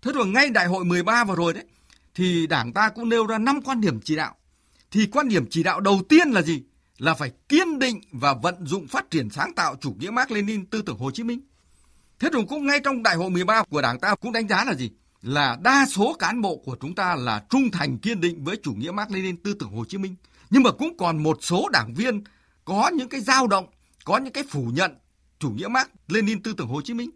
Thế 0.02 0.12
rồi 0.12 0.28
ngay 0.28 0.50
đại 0.50 0.68
hội 0.68 0.86
13 0.86 1.24
vừa 1.24 1.36
rồi 1.36 1.54
đấy, 1.54 1.66
thì 2.16 2.48
Đảng 2.48 2.74
ta 2.74 2.90
cũng 2.90 3.10
nêu 3.10 3.26
ra 3.26 3.38
năm 3.38 3.62
quan 3.62 3.82
điểm 3.82 4.00
chỉ 4.02 4.16
đạo. 4.16 4.36
Thì 4.92 5.06
quan 5.06 5.30
điểm 5.30 5.46
chỉ 5.50 5.64
đạo 5.64 5.80
đầu 5.80 6.02
tiên 6.10 6.30
là 6.30 6.42
gì? 6.42 6.64
Là 6.98 7.14
phải 7.14 7.32
kiên 7.50 7.80
định 7.80 8.02
và 8.12 8.34
vận 8.34 8.66
dụng 8.66 8.88
phát 8.88 9.12
triển 9.12 9.30
sáng 9.30 9.54
tạo 9.54 9.76
chủ 9.82 9.96
nghĩa 10.00 10.10
Mác 10.10 10.32
Lenin, 10.32 10.66
tư 10.66 10.82
tưởng 10.82 10.98
Hồ 10.98 11.12
Chí 11.12 11.24
Minh. 11.24 11.42
Thế 12.20 12.30
rồi 12.34 12.46
cũng 12.50 12.66
ngay 12.66 12.80
trong 12.84 13.04
đại 13.04 13.16
hội 13.16 13.30
13 13.30 13.64
của 13.64 13.82
Đảng 13.82 14.00
ta 14.00 14.16
cũng 14.16 14.32
đánh 14.32 14.48
giá 14.48 14.66
là 14.66 14.74
gì? 14.74 14.92
Là 15.22 15.58
đa 15.62 15.86
số 15.86 16.16
cán 16.20 16.42
bộ 16.42 16.62
của 16.66 16.78
chúng 16.82 16.96
ta 16.96 17.16
là 17.16 17.44
trung 17.50 17.72
thành, 17.72 17.98
kiên 17.98 18.22
định 18.22 18.44
với 18.44 18.58
chủ 18.64 18.74
nghĩa 18.74 18.92
Mác 18.92 19.12
Lenin, 19.12 19.38
tư 19.38 19.54
tưởng 19.60 19.70
Hồ 19.70 19.86
Chí 19.86 19.98
Minh. 19.98 20.16
Nhưng 20.50 20.64
mà 20.64 20.72
cũng 20.72 20.98
còn 20.98 21.24
một 21.24 21.38
số 21.42 21.70
đảng 21.70 21.94
viên 21.94 22.24
có 22.70 22.92
những 22.94 23.10
cái 23.10 23.22
dao 23.22 23.48
động, 23.48 23.66
có 24.06 24.18
những 24.18 24.34
cái 24.34 24.44
phủ 24.50 24.72
nhận 24.74 24.92
chủ 25.40 25.50
nghĩa 25.50 25.68
Mark, 25.68 25.90
Lenin 26.08 26.44
tư 26.44 26.54
tưởng 26.58 26.68
Hồ 26.68 26.82
Chí 26.82 26.94
Minh. 26.94 27.10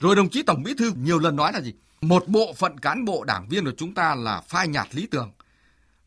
Rồi 0.00 0.16
đồng 0.16 0.30
chí 0.30 0.42
Tổng 0.42 0.62
Bí 0.62 0.74
thư 0.74 0.92
nhiều 0.96 1.18
lần 1.18 1.36
nói 1.36 1.52
là 1.52 1.60
gì? 1.60 1.74
Một 2.00 2.28
bộ 2.28 2.52
phận 2.56 2.78
cán 2.78 3.04
bộ 3.04 3.24
đảng 3.24 3.48
viên 3.48 3.64
của 3.64 3.72
chúng 3.76 3.94
ta 3.94 4.14
là 4.14 4.40
phai 4.40 4.68
nhạt 4.68 4.94
lý 4.94 5.06
tưởng 5.06 5.32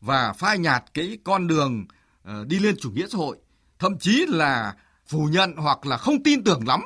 và 0.00 0.32
phai 0.32 0.58
nhạt 0.58 0.84
cái 0.94 1.18
con 1.24 1.46
đường 1.46 1.86
ờ, 2.22 2.44
đi 2.44 2.58
lên 2.58 2.76
chủ 2.80 2.90
nghĩa 2.90 3.06
xã 3.06 3.18
hội, 3.18 3.36
thậm 3.78 3.98
chí 3.98 4.26
là 4.28 4.76
phủ 5.06 5.24
nhận 5.24 5.56
hoặc 5.56 5.86
là 5.86 5.96
không 5.96 6.22
tin 6.22 6.44
tưởng 6.44 6.66
lắm 6.66 6.80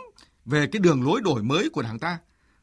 về 0.45 0.67
cái 0.73 0.81
đường 0.81 1.05
lối 1.05 1.21
đổi 1.21 1.43
mới 1.43 1.69
của 1.71 1.83
đảng 1.83 1.99
ta. 1.99 2.19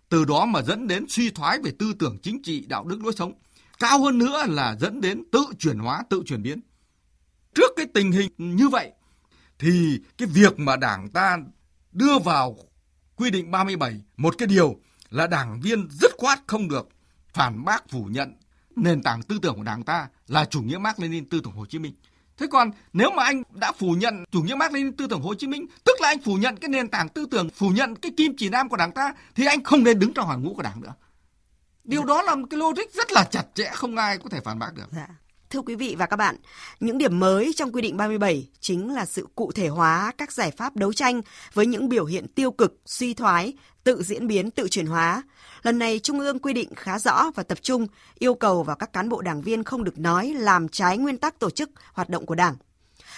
Từ 0.09 0.25
đó 0.25 0.45
mà 0.45 0.61
dẫn 0.61 0.87
đến 0.87 1.05
suy 1.09 1.29
thoái 1.29 1.59
về 1.63 1.71
tư 1.79 1.93
tưởng 1.99 2.17
chính 2.23 2.43
trị, 2.43 2.65
đạo 2.67 2.83
đức 2.83 3.03
lối 3.03 3.13
sống. 3.13 3.33
Cao 3.79 4.03
hơn 4.03 4.17
nữa 4.17 4.45
là 4.47 4.75
dẫn 4.79 5.01
đến 5.01 5.23
tự 5.31 5.45
chuyển 5.59 5.77
hóa, 5.79 6.03
tự 6.09 6.23
chuyển 6.25 6.43
biến. 6.43 6.59
Trước 7.55 7.71
cái 7.75 7.85
tình 7.93 8.11
hình 8.11 8.31
như 8.37 8.69
vậy 8.69 8.91
thì 9.59 9.99
cái 10.17 10.27
việc 10.27 10.59
mà 10.59 10.75
Đảng 10.75 11.09
ta 11.09 11.37
đưa 11.91 12.19
vào 12.19 12.57
quy 13.15 13.29
định 13.29 13.51
37 13.51 14.01
một 14.17 14.35
cái 14.37 14.47
điều 14.47 14.79
là 15.09 15.27
đảng 15.27 15.61
viên 15.61 15.87
dứt 15.91 16.11
khoát 16.17 16.39
không 16.47 16.67
được 16.67 16.89
phản 17.33 17.65
bác 17.65 17.89
phủ 17.89 18.05
nhận 18.11 18.33
nền 18.75 19.03
tảng 19.03 19.21
tư 19.23 19.39
tưởng 19.41 19.55
của 19.55 19.63
Đảng 19.63 19.83
ta 19.83 20.07
là 20.27 20.45
chủ 20.45 20.61
nghĩa 20.61 20.77
Mác 20.77 20.99
Lenin 20.99 21.29
tư 21.29 21.41
tưởng 21.43 21.53
Hồ 21.53 21.65
Chí 21.65 21.79
Minh. 21.79 21.93
Thế 22.37 22.47
còn 22.51 22.71
nếu 22.93 23.11
mà 23.11 23.23
anh 23.23 23.43
đã 23.51 23.71
phủ 23.71 23.91
nhận 23.91 24.23
chủ 24.31 24.41
nghĩa 24.43 24.55
Mác 24.55 24.73
Lenin 24.73 24.95
tư 24.95 25.07
tưởng 25.07 25.21
Hồ 25.21 25.35
Chí 25.35 25.47
Minh, 25.47 25.65
tức 25.83 26.01
là 26.01 26.07
anh 26.07 26.21
phủ 26.21 26.35
nhận 26.35 26.55
cái 26.57 26.69
nền 26.69 26.87
tảng 26.87 27.09
tư 27.09 27.25
tưởng, 27.31 27.49
phủ 27.49 27.69
nhận 27.69 27.95
cái 27.95 28.11
kim 28.17 28.33
chỉ 28.37 28.49
nam 28.49 28.69
của 28.69 28.77
Đảng 28.77 28.91
ta 28.91 29.13
thì 29.35 29.45
anh 29.45 29.63
không 29.63 29.83
nên 29.83 29.99
đứng 29.99 30.13
trong 30.13 30.27
hàng 30.27 30.43
ngũ 30.43 30.53
của 30.53 30.61
Đảng 30.61 30.81
nữa. 30.81 30.93
Điều 31.83 32.03
đó 32.03 32.21
là 32.21 32.35
một 32.35 32.47
cái 32.49 32.57
logic 32.57 32.93
rất 32.93 33.11
là 33.11 33.23
chặt 33.23 33.45
chẽ, 33.53 33.69
không 33.73 33.95
ai 33.95 34.17
có 34.17 34.29
thể 34.29 34.39
phản 34.39 34.59
bác 34.59 34.73
được. 34.73 34.87
Dạ. 34.91 35.07
Thưa 35.53 35.61
quý 35.61 35.75
vị 35.75 35.95
và 35.99 36.05
các 36.05 36.15
bạn, 36.15 36.35
những 36.79 36.97
điểm 36.97 37.19
mới 37.19 37.51
trong 37.55 37.71
quy 37.71 37.81
định 37.81 37.97
37 37.97 38.49
chính 38.59 38.93
là 38.93 39.05
sự 39.05 39.27
cụ 39.35 39.51
thể 39.51 39.67
hóa 39.67 40.11
các 40.17 40.31
giải 40.31 40.51
pháp 40.51 40.75
đấu 40.75 40.93
tranh 40.93 41.21
với 41.53 41.65
những 41.65 41.89
biểu 41.89 42.05
hiện 42.05 42.27
tiêu 42.27 42.51
cực, 42.51 42.75
suy 42.85 43.13
thoái, 43.13 43.53
tự 43.83 44.03
diễn 44.03 44.27
biến, 44.27 44.51
tự 44.51 44.67
chuyển 44.67 44.85
hóa. 44.85 45.23
Lần 45.63 45.79
này 45.79 45.99
Trung 45.99 46.19
ương 46.19 46.39
quy 46.39 46.53
định 46.53 46.75
khá 46.75 46.99
rõ 46.99 47.31
và 47.35 47.43
tập 47.43 47.57
trung, 47.61 47.87
yêu 48.19 48.33
cầu 48.33 48.63
vào 48.63 48.75
các 48.75 48.93
cán 48.93 49.09
bộ 49.09 49.21
đảng 49.21 49.41
viên 49.41 49.63
không 49.63 49.83
được 49.83 49.99
nói 49.99 50.33
làm 50.37 50.69
trái 50.69 50.97
nguyên 50.97 51.17
tắc 51.17 51.39
tổ 51.39 51.49
chức 51.49 51.69
hoạt 51.93 52.09
động 52.09 52.25
của 52.25 52.35
Đảng. 52.35 52.55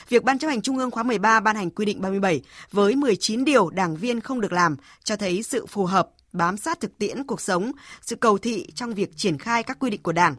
Việc 0.10 0.24
Ban 0.24 0.40
chấp 0.40 0.48
hành 0.48 0.62
Trung 0.62 0.78
ương 0.78 0.92
khóa 0.92 1.04
13 1.04 1.40
ban 1.40 1.56
hành 1.56 1.70
quy 1.70 1.86
định 1.86 2.02
37 2.02 2.42
với 2.72 2.96
19 2.96 3.46
điều 3.46 3.70
đảng 3.70 3.96
viên 3.96 4.22
không 4.22 4.42
được 4.42 4.52
làm 4.52 4.76
cho 5.04 5.16
thấy 5.16 5.44
sự 5.44 5.66
phù 5.66 5.86
hợp, 5.86 6.10
bám 6.34 6.58
sát 6.58 6.80
thực 6.80 6.98
tiễn 6.98 7.24
cuộc 7.24 7.42
sống, 7.42 7.72
sự 8.02 8.16
cầu 8.16 8.38
thị 8.38 8.72
trong 8.76 8.94
việc 8.94 9.10
triển 9.16 9.38
khai 9.38 9.64
các 9.64 9.80
quy 9.80 9.90
định 9.90 10.04
của 10.04 10.12
Đảng. 10.12 10.36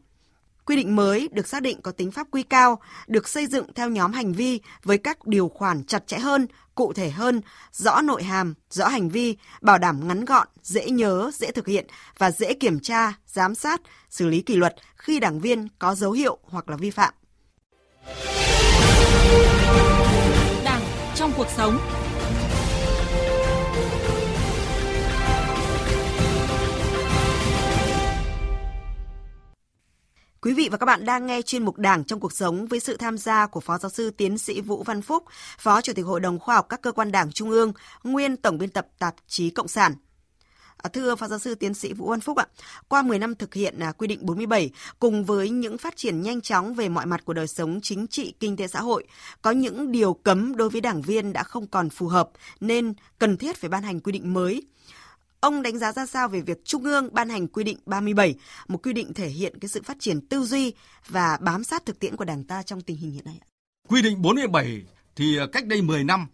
Quy 0.66 0.76
định 0.76 0.96
mới 0.96 1.28
được 1.32 1.49
xác 1.49 1.62
định 1.62 1.80
có 1.82 1.90
tính 1.90 2.11
pháp 2.11 2.26
quy 2.30 2.42
cao, 2.42 2.80
được 3.06 3.28
xây 3.28 3.46
dựng 3.46 3.66
theo 3.75 3.88
nhóm 3.88 4.12
hành 4.12 4.32
vi 4.32 4.61
với 4.82 4.99
các 4.99 5.26
điều 5.26 5.49
khoản 5.49 5.85
chặt 5.85 6.06
chẽ 6.06 6.18
hơn, 6.18 6.46
cụ 6.75 6.92
thể 6.92 7.11
hơn, 7.11 7.40
rõ 7.73 8.00
nội 8.00 8.23
hàm, 8.23 8.54
rõ 8.70 8.88
hành 8.88 9.08
vi, 9.08 9.37
bảo 9.61 9.78
đảm 9.78 10.08
ngắn 10.08 10.25
gọn, 10.25 10.49
dễ 10.62 10.90
nhớ, 10.90 11.30
dễ 11.35 11.50
thực 11.50 11.66
hiện 11.66 11.87
và 12.18 12.30
dễ 12.30 12.54
kiểm 12.54 12.80
tra, 12.80 13.12
giám 13.26 13.54
sát, 13.54 13.80
xử 14.11 14.26
lý 14.26 14.40
kỷ 14.40 14.56
luật 14.56 14.76
khi 14.96 15.20
đảng 15.20 15.40
viên 15.40 15.68
có 15.78 15.94
dấu 15.94 16.12
hiệu 16.12 16.38
hoặc 16.42 16.68
là 16.68 16.76
vi 16.76 16.90
phạm. 16.90 17.14
Đảng 20.64 20.82
trong 21.14 21.32
cuộc 21.37 21.49
sống 21.56 21.78
Quý 30.47 30.53
vị 30.53 30.69
và 30.73 30.79
các 30.79 30.87
bạn 30.87 31.05
đang 31.05 31.26
nghe 31.26 31.43
chuyên 31.43 31.65
mục 31.65 31.79
Đảng 31.79 32.05
trong 32.05 32.21
cuộc 32.21 32.33
sống 32.33 32.67
với 32.67 32.81
sự 32.81 32.97
tham 32.97 33.19
gia 33.19 33.47
của 33.47 33.61
Phó 33.61 33.79
Giáo 33.79 33.91
sư 33.91 34.11
Tiến 34.11 34.38
sĩ 34.38 34.61
Vũ 34.61 34.83
Văn 34.83 35.03
Phúc, 35.03 35.25
Phó 35.59 35.81
Chủ 35.81 35.93
tịch 35.93 36.05
Hội 36.05 36.21
đồng 36.21 36.38
Khoa 36.38 36.55
học 36.55 36.67
các 36.69 36.83
cơ 36.83 36.93
quan 36.93 37.12
Đảng 37.12 37.33
Trung 37.33 37.50
ương, 37.50 37.73
nguyên 38.05 38.37
Tổng 38.37 38.59
biên 38.59 38.71
tập 38.71 38.87
tạp 38.99 39.15
chí 39.26 39.50
Cộng 39.50 39.69
sản. 39.69 39.95
À, 40.76 40.88
thưa 40.93 41.17
Phó 41.17 41.29
Giáo 41.29 41.38
sư 41.38 41.55
Tiến 41.55 41.75
sĩ 41.75 41.93
Vũ 41.93 42.11
Văn 42.11 42.21
Phúc 42.21 42.37
ạ, 42.37 42.47
qua 42.88 43.03
10 43.03 43.19
năm 43.19 43.35
thực 43.35 43.55
hiện 43.55 43.79
à, 43.79 43.93
quy 43.93 44.07
định 44.07 44.26
47 44.26 44.71
cùng 44.99 45.25
với 45.25 45.50
những 45.50 45.79
phát 45.79 45.97
triển 45.97 46.23
nhanh 46.23 46.41
chóng 46.41 46.75
về 46.75 46.88
mọi 46.88 47.07
mặt 47.07 47.25
của 47.25 47.33
đời 47.33 47.47
sống 47.47 47.81
chính 47.83 48.07
trị, 48.07 48.35
kinh 48.41 48.57
tế 48.57 48.67
xã 48.67 48.81
hội, 48.81 49.07
có 49.43 49.50
những 49.50 49.93
điều 49.93 50.15
cấm 50.15 50.57
đối 50.57 50.71
với 50.71 50.81
đảng 50.81 51.03
viên 51.03 51.33
đã 51.33 51.43
không 51.43 51.67
còn 51.67 51.91
phù 51.91 52.09
hợp 52.09 52.31
nên 52.61 52.95
cần 53.19 53.37
thiết 53.37 53.57
phải 53.57 53.71
ban 53.71 53.83
hành 53.83 54.00
quy 54.00 54.12
định 54.12 54.35
mới. 54.35 54.62
Ông 55.47 55.62
đánh 55.62 55.79
giá 55.79 55.93
ra 55.93 56.07
sao 56.07 56.29
về 56.29 56.41
việc 56.41 56.65
Trung 56.65 56.85
ương 56.85 57.09
ban 57.12 57.29
hành 57.29 57.49
quy 57.49 57.65
định 57.65 57.79
37, 57.87 58.35
một 58.69 58.83
quy 58.83 58.93
định 58.93 59.15
thể 59.15 59.29
hiện 59.29 59.59
cái 59.61 59.69
sự 59.69 59.83
phát 59.83 59.97
triển 60.00 60.29
tư 60.29 60.45
duy 60.45 60.75
và 61.09 61.38
bám 61.41 61.65
sát 61.65 61.87
thực 61.87 61.99
tiễn 61.99 62.17
của 62.17 62.25
Đảng 62.25 62.45
ta 62.45 62.62
trong 62.62 62.81
tình 62.81 62.97
hình 62.97 63.11
hiện 63.11 63.25
nay? 63.25 63.41
Quy 63.88 64.03
định 64.03 64.23
47 64.23 64.83
thì 65.17 65.38
à, 65.38 65.45
cách 65.53 65.67
đây 65.67 65.83
10 65.83 66.05
năm 66.05 66.26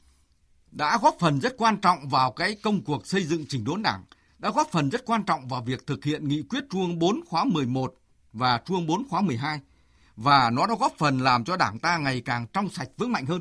đã 0.70 0.98
góp 1.02 1.16
phần 1.20 1.40
rất 1.40 1.54
quan 1.58 1.80
trọng 1.80 2.08
vào 2.08 2.32
cái 2.32 2.56
công 2.62 2.84
cuộc 2.84 3.06
xây 3.06 3.24
dựng 3.24 3.44
chỉnh 3.48 3.64
đốn 3.64 3.82
Đảng, 3.82 4.04
đã 4.38 4.50
góp 4.50 4.68
phần 4.72 4.88
rất 4.88 5.04
quan 5.06 5.24
trọng 5.24 5.48
vào 5.48 5.62
việc 5.62 5.86
thực 5.86 6.04
hiện 6.04 6.28
nghị 6.28 6.42
quyết 6.42 6.64
Trung 6.70 6.80
ương 6.80 6.98
4 6.98 7.20
khóa 7.26 7.44
11 7.44 7.94
và 8.32 8.60
Trung 8.64 8.76
ương 8.76 8.86
4 8.86 9.08
khóa 9.08 9.20
12 9.20 9.60
và 10.16 10.50
nó 10.50 10.66
đã 10.66 10.74
góp 10.80 10.92
phần 10.98 11.18
làm 11.18 11.44
cho 11.44 11.56
Đảng 11.56 11.78
ta 11.78 11.98
ngày 11.98 12.22
càng 12.24 12.46
trong 12.52 12.68
sạch 12.68 12.88
vững 12.96 13.12
mạnh 13.12 13.26
hơn. 13.26 13.40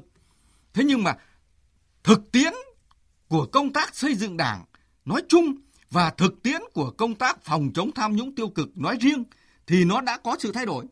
Thế 0.74 0.84
nhưng 0.84 1.04
mà 1.04 1.18
thực 2.04 2.32
tiễn 2.32 2.54
của 3.28 3.46
công 3.52 3.74
tác 3.74 3.96
xây 3.96 4.16
dựng 4.16 4.38
Đảng 4.38 4.66
nói 5.06 5.22
chung 5.30 5.56
và 5.92 6.10
thực 6.10 6.44
tiễn 6.44 6.62
của 6.74 6.92
công 6.92 7.16
tác 7.16 7.44
phòng 7.44 7.70
chống 7.74 7.92
tham 7.96 8.16
nhũng 8.16 8.36
tiêu 8.36 8.50
cực 8.50 8.78
nói 8.78 8.98
riêng 9.02 9.24
thì 9.68 9.86
nó 9.86 10.02
đã 10.02 10.18
có 10.18 10.36
sự 10.40 10.52
thay 10.52 10.66
đổi. 10.66 10.86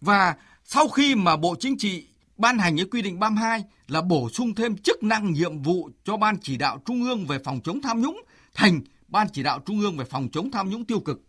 Và 0.00 0.36
sau 0.64 0.88
khi 0.88 1.14
mà 1.14 1.36
Bộ 1.36 1.54
Chính 1.60 1.78
trị 1.78 2.06
ban 2.36 2.58
hành 2.58 2.76
cái 2.76 2.86
quy 2.90 3.02
định 3.02 3.20
32 3.20 3.64
là 3.88 4.00
bổ 4.00 4.28
sung 4.30 4.54
thêm 4.54 4.76
chức 4.76 5.02
năng 5.02 5.32
nhiệm 5.32 5.62
vụ 5.62 5.90
cho 6.04 6.16
Ban 6.16 6.36
chỉ 6.42 6.56
đạo 6.56 6.82
Trung 6.84 7.02
ương 7.02 7.26
về 7.26 7.38
phòng 7.44 7.60
chống 7.64 7.82
tham 7.82 8.00
nhũng 8.00 8.22
thành 8.54 8.80
Ban 9.08 9.28
chỉ 9.32 9.42
đạo 9.42 9.58
Trung 9.66 9.80
ương 9.80 9.96
về 9.96 10.04
phòng 10.04 10.28
chống 10.32 10.50
tham 10.50 10.70
nhũng 10.70 10.84
tiêu 10.84 11.00
cực. 11.00 11.20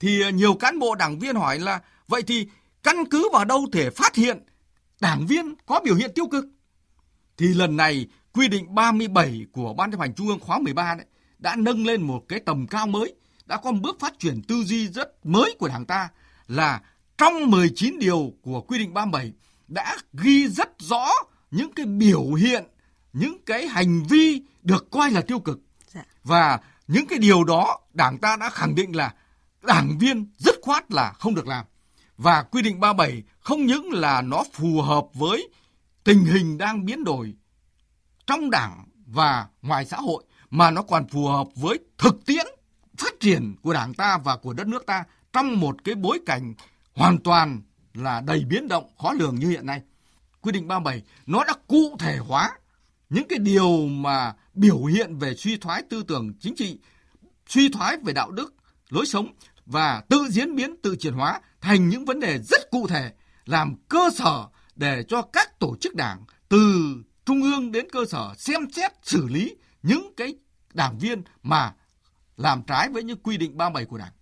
Thì 0.00 0.32
nhiều 0.32 0.54
cán 0.54 0.78
bộ 0.78 0.94
đảng 0.94 1.18
viên 1.18 1.36
hỏi 1.36 1.58
là, 1.58 1.80
vậy 2.08 2.22
thì 2.22 2.48
căn 2.82 2.96
cứ 3.10 3.28
vào 3.32 3.44
đâu 3.44 3.66
thể 3.72 3.90
phát 3.90 4.14
hiện 4.14 4.38
đảng 5.00 5.26
viên 5.26 5.54
có 5.66 5.80
biểu 5.84 5.94
hiện 5.94 6.10
tiêu 6.14 6.26
cực? 6.26 6.46
Thì 7.36 7.46
lần 7.46 7.76
này 7.76 8.06
quy 8.32 8.48
định 8.48 8.74
37 8.74 9.46
của 9.52 9.74
Ban 9.74 9.90
chấp 9.90 10.00
hành 10.00 10.14
Trung 10.14 10.28
ương 10.28 10.40
khóa 10.40 10.58
13 10.58 10.94
đấy 10.94 11.06
đã 11.44 11.56
nâng 11.58 11.86
lên 11.86 12.02
một 12.02 12.24
cái 12.28 12.40
tầm 12.40 12.66
cao 12.66 12.86
mới, 12.86 13.14
đã 13.46 13.56
có 13.56 13.72
một 13.72 13.78
bước 13.82 14.00
phát 14.00 14.18
triển 14.18 14.42
tư 14.42 14.64
duy 14.64 14.88
rất 14.88 15.26
mới 15.26 15.56
của 15.58 15.68
Đảng 15.68 15.84
ta 15.84 16.08
là 16.48 16.80
trong 17.18 17.50
19 17.50 17.98
điều 17.98 18.32
của 18.42 18.60
quy 18.60 18.78
định 18.78 18.94
37 18.94 19.32
đã 19.68 19.96
ghi 20.12 20.48
rất 20.48 20.68
rõ 20.78 21.06
những 21.50 21.72
cái 21.72 21.86
biểu 21.86 22.32
hiện, 22.32 22.64
những 23.12 23.36
cái 23.46 23.66
hành 23.66 24.02
vi 24.02 24.42
được 24.62 24.90
coi 24.90 25.10
là 25.10 25.20
tiêu 25.20 25.38
cực. 25.38 25.60
Dạ. 25.94 26.02
Và 26.22 26.60
những 26.88 27.06
cái 27.06 27.18
điều 27.18 27.44
đó 27.44 27.80
Đảng 27.92 28.18
ta 28.18 28.36
đã 28.36 28.50
khẳng 28.50 28.74
định 28.74 28.96
là 28.96 29.14
đảng 29.62 29.98
viên 29.98 30.26
dứt 30.38 30.54
khoát 30.62 30.92
là 30.92 31.12
không 31.12 31.34
được 31.34 31.46
làm. 31.46 31.64
Và 32.16 32.42
quy 32.42 32.62
định 32.62 32.80
37 32.80 33.22
không 33.40 33.66
những 33.66 33.92
là 33.92 34.22
nó 34.22 34.44
phù 34.52 34.80
hợp 34.80 35.06
với 35.14 35.48
tình 36.04 36.24
hình 36.24 36.58
đang 36.58 36.84
biến 36.84 37.04
đổi 37.04 37.34
trong 38.26 38.50
đảng 38.50 38.84
và 39.06 39.46
ngoài 39.62 39.84
xã 39.84 39.96
hội 39.96 40.24
mà 40.54 40.70
nó 40.70 40.82
còn 40.82 41.08
phù 41.08 41.26
hợp 41.26 41.46
với 41.54 41.78
thực 41.98 42.26
tiễn 42.26 42.46
phát 42.96 43.20
triển 43.20 43.54
của 43.62 43.72
Đảng 43.72 43.94
ta 43.94 44.18
và 44.24 44.36
của 44.36 44.52
đất 44.52 44.66
nước 44.66 44.86
ta 44.86 45.04
trong 45.32 45.60
một 45.60 45.84
cái 45.84 45.94
bối 45.94 46.20
cảnh 46.26 46.54
hoàn 46.92 47.18
toàn 47.18 47.62
là 47.94 48.20
đầy 48.20 48.44
biến 48.44 48.68
động 48.68 48.90
khó 48.98 49.12
lường 49.12 49.34
như 49.34 49.48
hiện 49.48 49.66
nay. 49.66 49.82
Quy 50.40 50.52
định 50.52 50.68
37 50.68 51.02
nó 51.26 51.44
đã 51.44 51.52
cụ 51.66 51.96
thể 51.98 52.16
hóa 52.16 52.58
những 53.10 53.28
cái 53.28 53.38
điều 53.38 53.86
mà 53.86 54.34
biểu 54.54 54.84
hiện 54.84 55.18
về 55.18 55.34
suy 55.34 55.56
thoái 55.56 55.82
tư 55.90 56.02
tưởng 56.08 56.32
chính 56.40 56.56
trị, 56.56 56.78
suy 57.48 57.68
thoái 57.68 57.96
về 58.04 58.12
đạo 58.12 58.30
đức, 58.30 58.54
lối 58.90 59.06
sống 59.06 59.34
và 59.66 60.02
tự 60.08 60.26
diễn 60.30 60.56
biến, 60.56 60.76
tự 60.82 60.96
chuyển 60.96 61.14
hóa 61.14 61.40
thành 61.60 61.88
những 61.88 62.04
vấn 62.04 62.20
đề 62.20 62.38
rất 62.38 62.70
cụ 62.70 62.86
thể 62.86 63.12
làm 63.44 63.74
cơ 63.88 64.10
sở 64.18 64.46
để 64.76 65.04
cho 65.08 65.22
các 65.22 65.58
tổ 65.58 65.76
chức 65.80 65.94
đảng 65.94 66.24
từ 66.48 66.96
trung 67.26 67.42
ương 67.42 67.72
đến 67.72 67.86
cơ 67.92 68.04
sở 68.10 68.34
xem 68.38 68.70
xét 68.72 68.92
xử 69.02 69.26
lý 69.26 69.56
những 69.82 70.12
cái 70.16 70.34
đảng 70.74 70.98
viên 70.98 71.22
mà 71.42 71.72
làm 72.36 72.62
trái 72.62 72.88
với 72.88 73.02
những 73.02 73.18
quy 73.18 73.36
định 73.36 73.56
37 73.56 73.84
của 73.84 73.98
Đảng. 73.98 74.12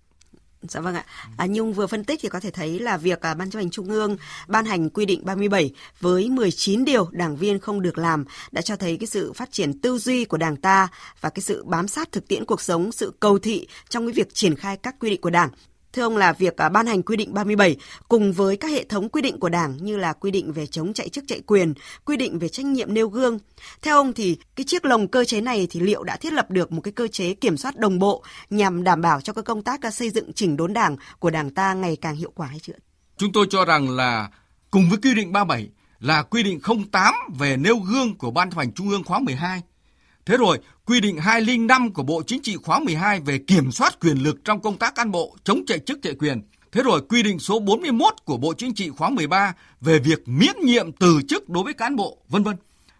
Dạ 0.69 0.81
vâng 0.81 0.95
ạ. 0.95 1.05
À, 1.37 1.47
Nhung 1.47 1.73
vừa 1.73 1.87
phân 1.87 2.05
tích 2.05 2.21
thì 2.23 2.29
có 2.29 2.41
thể 2.41 2.51
thấy 2.51 2.79
là 2.79 2.97
việc 2.97 3.21
à, 3.21 3.35
Ban 3.35 3.51
chấp 3.51 3.59
hành 3.59 3.71
Trung 3.71 3.91
ương 3.91 4.17
ban 4.49 4.65
hành 4.65 4.91
quy 4.91 5.07
định 5.07 5.25
37 5.25 5.71
với 6.01 6.29
19 6.29 6.85
điều 6.85 7.09
đảng 7.11 7.37
viên 7.37 7.59
không 7.59 7.83
được 7.83 7.99
làm 7.99 8.25
đã 8.53 8.63
cho 8.63 8.77
thấy 8.77 8.97
cái 8.97 9.07
sự 9.07 9.33
phát 9.33 9.53
triển 9.53 9.81
tư 9.81 9.99
duy 9.99 10.25
của 10.25 10.37
Đảng 10.37 10.57
ta 10.57 10.89
và 11.21 11.31
cái 11.31 11.43
sự 11.43 11.65
bám 11.65 11.89
sát 11.89 12.13
thực 12.13 12.29
tiễn 12.29 12.45
cuộc 12.45 12.61
sống, 12.61 12.93
sự 12.93 13.13
cầu 13.21 13.39
thị 13.39 13.67
trong 13.89 14.07
cái 14.07 14.13
việc 14.13 14.35
triển 14.35 14.57
khai 14.57 14.77
các 14.77 14.95
quy 15.01 15.11
định 15.11 15.21
của 15.21 15.31
Đảng. 15.31 15.51
Thưa 15.93 16.03
ông 16.03 16.17
là 16.17 16.33
việc 16.33 16.57
à, 16.57 16.69
ban 16.69 16.87
hành 16.87 17.03
quy 17.03 17.17
định 17.17 17.35
37 17.35 17.77
cùng 18.09 18.33
với 18.33 18.57
các 18.57 18.71
hệ 18.71 18.85
thống 18.85 19.09
quy 19.09 19.23
định 19.23 19.41
của 19.41 19.49
Đảng 19.49 19.77
như 19.77 19.97
là 19.97 20.13
quy 20.13 20.31
định 20.31 20.53
về 20.53 20.67
chống 20.67 20.93
chạy 20.93 21.09
chức 21.09 21.25
chạy 21.27 21.41
quyền, 21.47 21.75
quy 22.05 22.17
định 22.17 22.39
về 22.39 22.49
trách 22.49 22.67
nhiệm 22.67 22.95
nêu 22.95 23.09
gương. 23.09 23.39
Theo 23.83 23.97
ông 23.97 24.13
thì 24.13 24.37
cái 24.57 24.65
chiếc 24.65 24.85
lồng 24.85 25.09
cơ 25.09 25.25
chế 25.25 25.41
này 25.41 25.67
thì 25.71 25.81
liệu 25.81 26.03
đã 26.03 26.17
thiết 26.17 26.33
lập 26.33 26.51
được 26.51 26.73
một 26.73 26.81
cái 26.81 26.93
cơ 26.93 27.09
chế 27.09 27.35
kiểm 27.35 27.57
soát 27.57 27.77
đồng 27.77 27.99
bộ 27.99 28.25
nhằm 28.51 28.85
đảm 28.85 29.01
bảo 29.01 29.21
cho 29.21 29.33
các 29.33 29.45
công 29.45 29.63
tác 29.63 29.83
à, 29.83 29.91
xây 29.91 30.11
dựng 30.11 30.33
chỉnh 30.33 30.57
đốn 30.57 30.73
Đảng 30.73 30.97
của 31.19 31.31
Đảng 31.31 31.51
ta 31.51 31.75
ngày 31.75 31.97
càng 32.01 32.17
hiệu 32.17 32.33
quả 32.35 32.47
hay 32.47 32.59
chưa? 32.59 32.73
Chúng 33.17 33.33
tôi 33.33 33.47
cho 33.51 33.65
rằng 33.65 33.91
là 33.91 34.29
cùng 34.71 34.91
với 34.91 34.99
quy 35.03 35.15
định 35.15 35.33
37 35.33 35.69
là 36.01 36.23
quy 36.23 36.43
định 36.43 36.61
08 36.93 37.15
về 37.39 37.57
nêu 37.57 37.77
gương 37.77 38.15
của 38.19 38.31
Ban 38.31 38.51
chấp 38.51 38.59
hành 38.59 38.73
Trung 38.73 38.91
ương 38.91 39.05
khóa 39.05 39.19
12 39.19 39.63
Thế 40.27 40.37
rồi, 40.37 40.59
quy 40.87 41.01
định 41.01 41.17
205 41.17 41.93
của 41.93 42.03
Bộ 42.03 42.23
Chính 42.27 42.43
trị 42.43 42.57
khóa 42.57 42.79
12 42.79 43.21
về 43.21 43.39
kiểm 43.39 43.73
soát 43.73 44.01
quyền 44.01 44.17
lực 44.17 44.37
trong 44.45 44.61
công 44.61 44.79
tác 44.79 44.95
cán 44.95 45.11
bộ, 45.11 45.37
chống 45.45 45.63
chạy 45.67 45.79
chức 45.79 45.99
chạy 46.03 46.15
quyền. 46.15 46.43
Thế 46.73 46.83
rồi, 46.83 47.01
quy 47.09 47.23
định 47.23 47.39
số 47.39 47.59
41 47.59 48.15
của 48.25 48.37
Bộ 48.37 48.55
Chính 48.59 48.75
trị 48.75 48.91
khóa 48.91 49.11
13 49.11 49.55
về 49.81 49.99
việc 49.99 50.23
miễn 50.27 50.57
nhiệm 50.63 50.93
từ 50.93 51.21
chức 51.29 51.49
đối 51.49 51.65
với 51.65 51.75
cán 51.75 51.97
bộ, 51.97 52.19
vân 52.29 52.43
vân. 52.43 52.57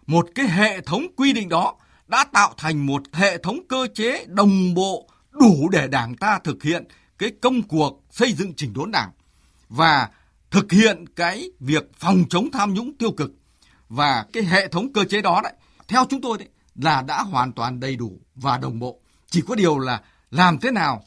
Một 0.07 0.27
cái 0.35 0.47
hệ 0.47 0.81
thống 0.81 1.05
quy 1.15 1.33
định 1.33 1.49
đó 1.49 1.75
đã 2.07 2.23
tạo 2.23 2.53
thành 2.57 2.85
một 2.85 3.01
hệ 3.13 3.37
thống 3.37 3.59
cơ 3.69 3.87
chế 3.95 4.25
đồng 4.27 4.73
bộ 4.73 5.09
đủ 5.31 5.69
để 5.71 5.87
Đảng 5.87 6.15
ta 6.15 6.39
thực 6.43 6.63
hiện 6.63 6.83
cái 7.17 7.31
công 7.41 7.61
cuộc 7.61 8.03
xây 8.11 8.33
dựng 8.33 8.53
chỉnh 8.53 8.73
đốn 8.73 8.91
Đảng 8.91 9.09
và 9.69 10.09
thực 10.51 10.71
hiện 10.71 11.05
cái 11.15 11.51
việc 11.59 11.91
phòng 11.97 12.23
chống 12.29 12.51
tham 12.51 12.73
nhũng 12.73 12.97
tiêu 12.97 13.11
cực 13.11 13.31
và 13.89 14.25
cái 14.33 14.43
hệ 14.43 14.67
thống 14.67 14.93
cơ 14.93 15.03
chế 15.03 15.21
đó 15.21 15.41
đấy 15.43 15.53
theo 15.87 16.05
chúng 16.09 16.21
tôi 16.21 16.37
đấy 16.37 16.47
là 16.75 17.01
đã 17.01 17.21
hoàn 17.21 17.51
toàn 17.51 17.79
đầy 17.79 17.95
đủ 17.95 18.19
và 18.35 18.57
đồng 18.57 18.79
bộ 18.79 18.99
chỉ 19.29 19.41
có 19.47 19.55
điều 19.55 19.79
là 19.79 20.01
làm 20.31 20.59
thế 20.59 20.71
nào 20.71 21.03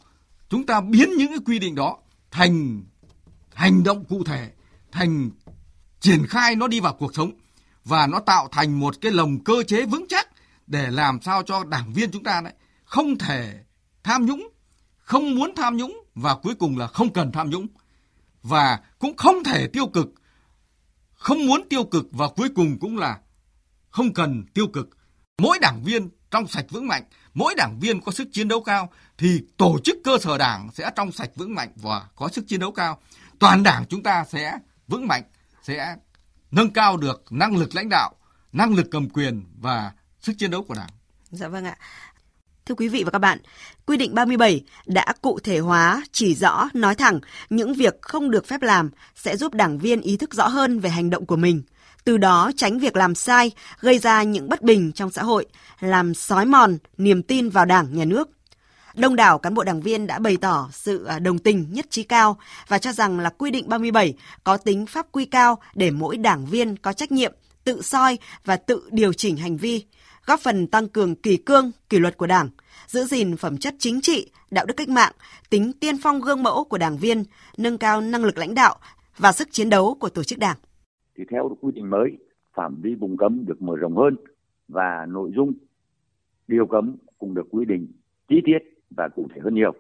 chúng 0.49 0.67
ta 0.67 0.81
biến 0.81 1.09
những 1.19 1.29
cái 1.29 1.39
quy 1.47 1.59
định 1.59 1.75
đó 1.75 1.99
thành 2.31 2.85
hành 3.55 3.83
động 3.83 4.05
cụ 4.05 4.25
thể 4.25 4.53
thành 4.93 5.31
triển 6.01 6.27
khai 6.27 6.57
nó 6.57 6.69
đi 6.69 6.81
vào 6.81 6.95
cuộc 6.95 7.15
sống 7.15 7.31
và 7.85 8.07
nó 8.07 8.21
tạo 8.21 8.49
thành 8.53 8.81
một 8.81 8.95
cái 9.01 9.13
lồng 9.13 9.45
cơ 9.45 9.63
chế 9.67 9.87
vững 9.87 10.07
chắc 10.09 10.29
để 10.67 10.91
làm 10.91 11.21
sao 11.23 11.43
cho 11.43 11.65
đảng 11.65 11.93
viên 11.93 12.11
chúng 12.11 12.25
ta 12.25 12.41
đấy 12.41 12.53
không 12.85 13.19
thể 13.19 13.65
tham 14.03 14.27
nhũng, 14.27 14.49
không 14.97 15.35
muốn 15.35 15.53
tham 15.57 15.77
nhũng 15.77 16.05
và 16.15 16.35
cuối 16.35 16.55
cùng 16.55 16.79
là 16.79 16.87
không 16.87 17.13
cần 17.13 17.33
tham 17.33 17.51
nhũng 17.51 17.67
và 18.43 18.81
cũng 18.99 19.17
không 19.17 19.45
thể 19.45 19.69
tiêu 19.69 19.87
cực, 19.87 20.09
không 21.15 21.47
muốn 21.47 21.69
tiêu 21.69 21.85
cực 21.85 22.07
và 22.13 22.29
cuối 22.37 22.49
cùng 22.55 22.79
cũng 22.81 22.99
là 22.99 23.19
không 23.91 24.15
cần 24.15 24.45
tiêu 24.55 24.67
cực. 24.73 24.96
Mỗi 25.43 25.59
đảng 25.59 25.83
viên 25.85 26.09
trong 26.31 26.49
sạch 26.49 26.65
vững 26.71 26.87
mạnh, 26.87 27.03
mỗi 27.35 27.55
đảng 27.57 27.79
viên 27.81 28.01
có 28.01 28.13
sức 28.13 28.29
chiến 28.33 28.49
đấu 28.49 28.63
cao 28.63 28.91
thì 29.19 29.43
tổ 29.57 29.79
chức 29.85 29.97
cơ 30.05 30.19
sở 30.21 30.39
đảng 30.39 30.69
sẽ 30.75 30.91
trong 30.97 31.13
sạch 31.13 31.31
vững 31.37 31.55
mạnh 31.55 31.73
và 31.77 32.07
có 32.17 32.29
sức 32.29 32.45
chiến 32.49 32.61
đấu 32.61 32.73
cao. 32.73 33.01
Toàn 33.39 33.63
đảng 33.63 33.85
chúng 33.89 34.03
ta 34.03 34.25
sẽ 34.29 34.53
vững 34.89 35.07
mạnh, 35.07 35.23
sẽ 35.63 35.97
nâng 36.51 36.71
cao 36.71 36.97
được 36.97 37.25
năng 37.31 37.57
lực 37.57 37.75
lãnh 37.75 37.89
đạo, 37.89 38.15
năng 38.53 38.75
lực 38.75 38.87
cầm 38.91 39.09
quyền 39.09 39.45
và 39.61 39.93
sức 40.21 40.33
chiến 40.39 40.51
đấu 40.51 40.63
của 40.63 40.75
Đảng. 40.75 40.91
Dạ 41.31 41.49
vâng 41.49 41.65
ạ. 41.65 41.79
Thưa 42.67 42.75
quý 42.75 42.89
vị 42.89 43.05
và 43.05 43.11
các 43.11 43.19
bạn, 43.19 43.39
quy 43.87 43.97
định 43.97 44.15
37 44.15 44.65
đã 44.87 45.13
cụ 45.23 45.39
thể 45.45 45.59
hóa, 45.59 46.03
chỉ 46.13 46.35
rõ, 46.35 46.69
nói 46.75 46.95
thẳng 46.95 47.21
những 47.51 47.75
việc 47.75 47.95
không 48.03 48.31
được 48.31 48.47
phép 48.47 48.63
làm 48.63 48.91
sẽ 49.15 49.37
giúp 49.37 49.55
đảng 49.55 49.79
viên 49.79 50.01
ý 50.01 50.17
thức 50.17 50.35
rõ 50.35 50.49
hơn 50.49 50.81
về 50.81 50.91
hành 50.91 51.11
động 51.11 51.27
của 51.27 51.37
mình. 51.37 51.63
Từ 52.07 52.17
đó 52.17 52.51
tránh 52.57 52.79
việc 52.79 52.97
làm 52.97 53.15
sai, 53.15 53.53
gây 53.81 53.99
ra 53.99 54.23
những 54.23 54.49
bất 54.49 54.63
bình 54.63 54.93
trong 54.93 55.11
xã 55.11 55.23
hội, 55.23 55.47
làm 55.81 56.15
xói 56.15 56.47
mòn 56.47 56.79
niềm 56.99 57.23
tin 57.23 57.49
vào 57.49 57.65
đảng, 57.65 57.97
nhà 57.97 58.05
nước. 58.05 58.29
Đông 58.95 59.17
đảo 59.17 59.39
cán 59.39 59.55
bộ 59.55 59.65
đảng 59.65 59.81
viên 59.81 60.07
đã 60.07 60.19
bày 60.19 60.37
tỏ 60.37 60.69
sự 60.73 61.05
à, 61.05 61.19
đồng 61.19 61.39
tình 61.39 61.67
nhất 61.71 61.87
trí 61.91 62.03
cao 62.03 62.39
và 62.69 62.79
cho 62.79 62.93
rằng 62.93 63.19
là 63.19 63.31
quy 63.31 63.51
định 63.51 63.69
37 63.69 64.15
có 64.45 64.57
tính 64.57 64.87
pháp 64.87 65.07
quy 65.13 65.25
cao 65.25 65.59
để 65.75 65.91
mỗi 65.91 66.17
đảng 66.17 66.47
viên 66.47 66.77
có 66.77 66.93
trách 66.93 67.13
nhiệm 67.13 67.33
tự 67.65 67.83
soi 67.83 68.19
và 68.45 68.57
tự 68.57 68.89
điều 68.91 69.13
chỉnh 69.13 69.37
hành 69.37 69.57
vi, 69.57 69.85
góp 70.27 70.41
phần 70.41 70.67
tăng 70.67 70.89
cường 70.89 71.15
kỳ 71.15 71.37
cương, 71.37 71.71
kỷ 71.89 71.99
luật 71.99 72.17
của 72.17 72.27
Đảng, 72.27 72.51
giữ 72.87 73.05
gìn 73.05 73.37
phẩm 73.37 73.59
chất 73.59 73.75
chính 73.79 74.01
trị, 74.01 74.31
đạo 74.51 74.67
đức 74.67 74.75
cách 74.77 74.89
mạng, 74.89 75.13
tính 75.51 75.73
tiên 75.73 75.99
phong 76.03 76.21
gương 76.21 76.43
mẫu 76.43 76.65
của 76.65 76.79
đảng 76.79 76.99
viên, 76.99 77.25
nâng 77.57 77.79
cao 77.79 78.01
năng 78.01 78.25
lực 78.25 78.39
lãnh 78.39 78.55
đạo 78.55 78.77
và 79.19 79.33
sức 79.33 79.49
chiến 79.53 79.71
đấu 79.71 79.97
của 80.01 80.09
tổ 80.09 80.25
chức 80.25 80.39
Đảng. 80.39 80.57
Thì 81.17 81.25
theo 81.31 81.57
quy 81.61 81.73
định 81.73 81.91
mới, 81.91 82.19
phạm 82.55 82.81
vi 82.83 82.95
vùng 82.95 83.17
cấm 83.17 83.45
được 83.47 83.63
mở 83.63 83.77
rộng 83.77 83.97
hơn 83.97 84.17
và 84.69 85.07
nội 85.09 85.31
dung 85.35 85.53
điều 86.49 86.67
cấm 86.67 86.97
cũng 87.19 87.35
được 87.35 87.47
quy 87.51 87.65
định 87.65 87.87
chi 88.29 88.41
tiết 88.45 88.59
và 88.97 89.09
cụ 89.09 89.27
thể 89.35 89.41
hơn 89.45 89.55
nhiều. 89.55 89.73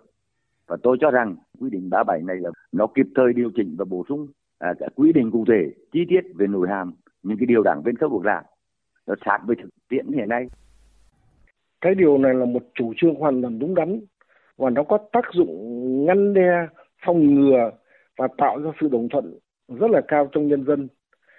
Và 0.67 0.77
tôi 0.83 0.97
cho 1.01 1.11
rằng 1.11 1.37
quy 1.61 1.71
định 1.71 1.91
37 1.91 2.23
này 2.23 2.37
là 2.37 2.51
nó 2.73 2.87
kịp 2.87 3.07
thời 3.15 3.33
điều 3.33 3.51
chỉnh 3.57 3.75
và 3.79 3.85
bổ 3.85 4.05
sung 4.09 4.27
à, 4.59 4.75
các 4.79 4.93
quy 4.95 5.13
định 5.13 5.31
cụ 5.31 5.45
thể 5.49 5.73
chi 5.93 6.01
tiết 6.09 6.21
về 6.35 6.47
nội 6.47 6.69
hàm 6.69 6.93
những 7.23 7.39
cái 7.39 7.47
điều 7.47 7.63
đảng 7.63 7.83
viên 7.83 7.97
cấp 7.97 8.11
được 8.11 8.25
làm. 8.25 8.45
Nó 9.07 9.15
sát 9.25 9.39
với 9.47 9.57
thực 9.63 9.69
tiễn 9.89 10.07
hiện 10.13 10.29
nay. 10.29 10.47
Cái 11.81 11.95
điều 11.95 12.19
này 12.19 12.35
là 12.35 12.45
một 12.45 12.63
chủ 12.75 12.93
trương 12.97 13.15
hoàn 13.15 13.43
toàn 13.43 13.59
đúng 13.59 13.75
đắn 13.75 14.01
và 14.57 14.71
nó 14.71 14.83
có 14.83 14.99
tác 15.13 15.25
dụng 15.33 16.07
ngăn 16.07 16.35
đe 16.35 16.67
phòng 17.07 17.35
ngừa 17.35 17.71
và 18.19 18.29
tạo 18.39 18.59
ra 18.59 18.71
sự 18.81 18.89
đồng 18.89 19.09
thuận 19.09 19.39
rất 19.69 19.91
là 19.91 20.01
cao 20.09 20.29
trong 20.33 20.49
nhân 20.49 20.65
dân 20.65 20.89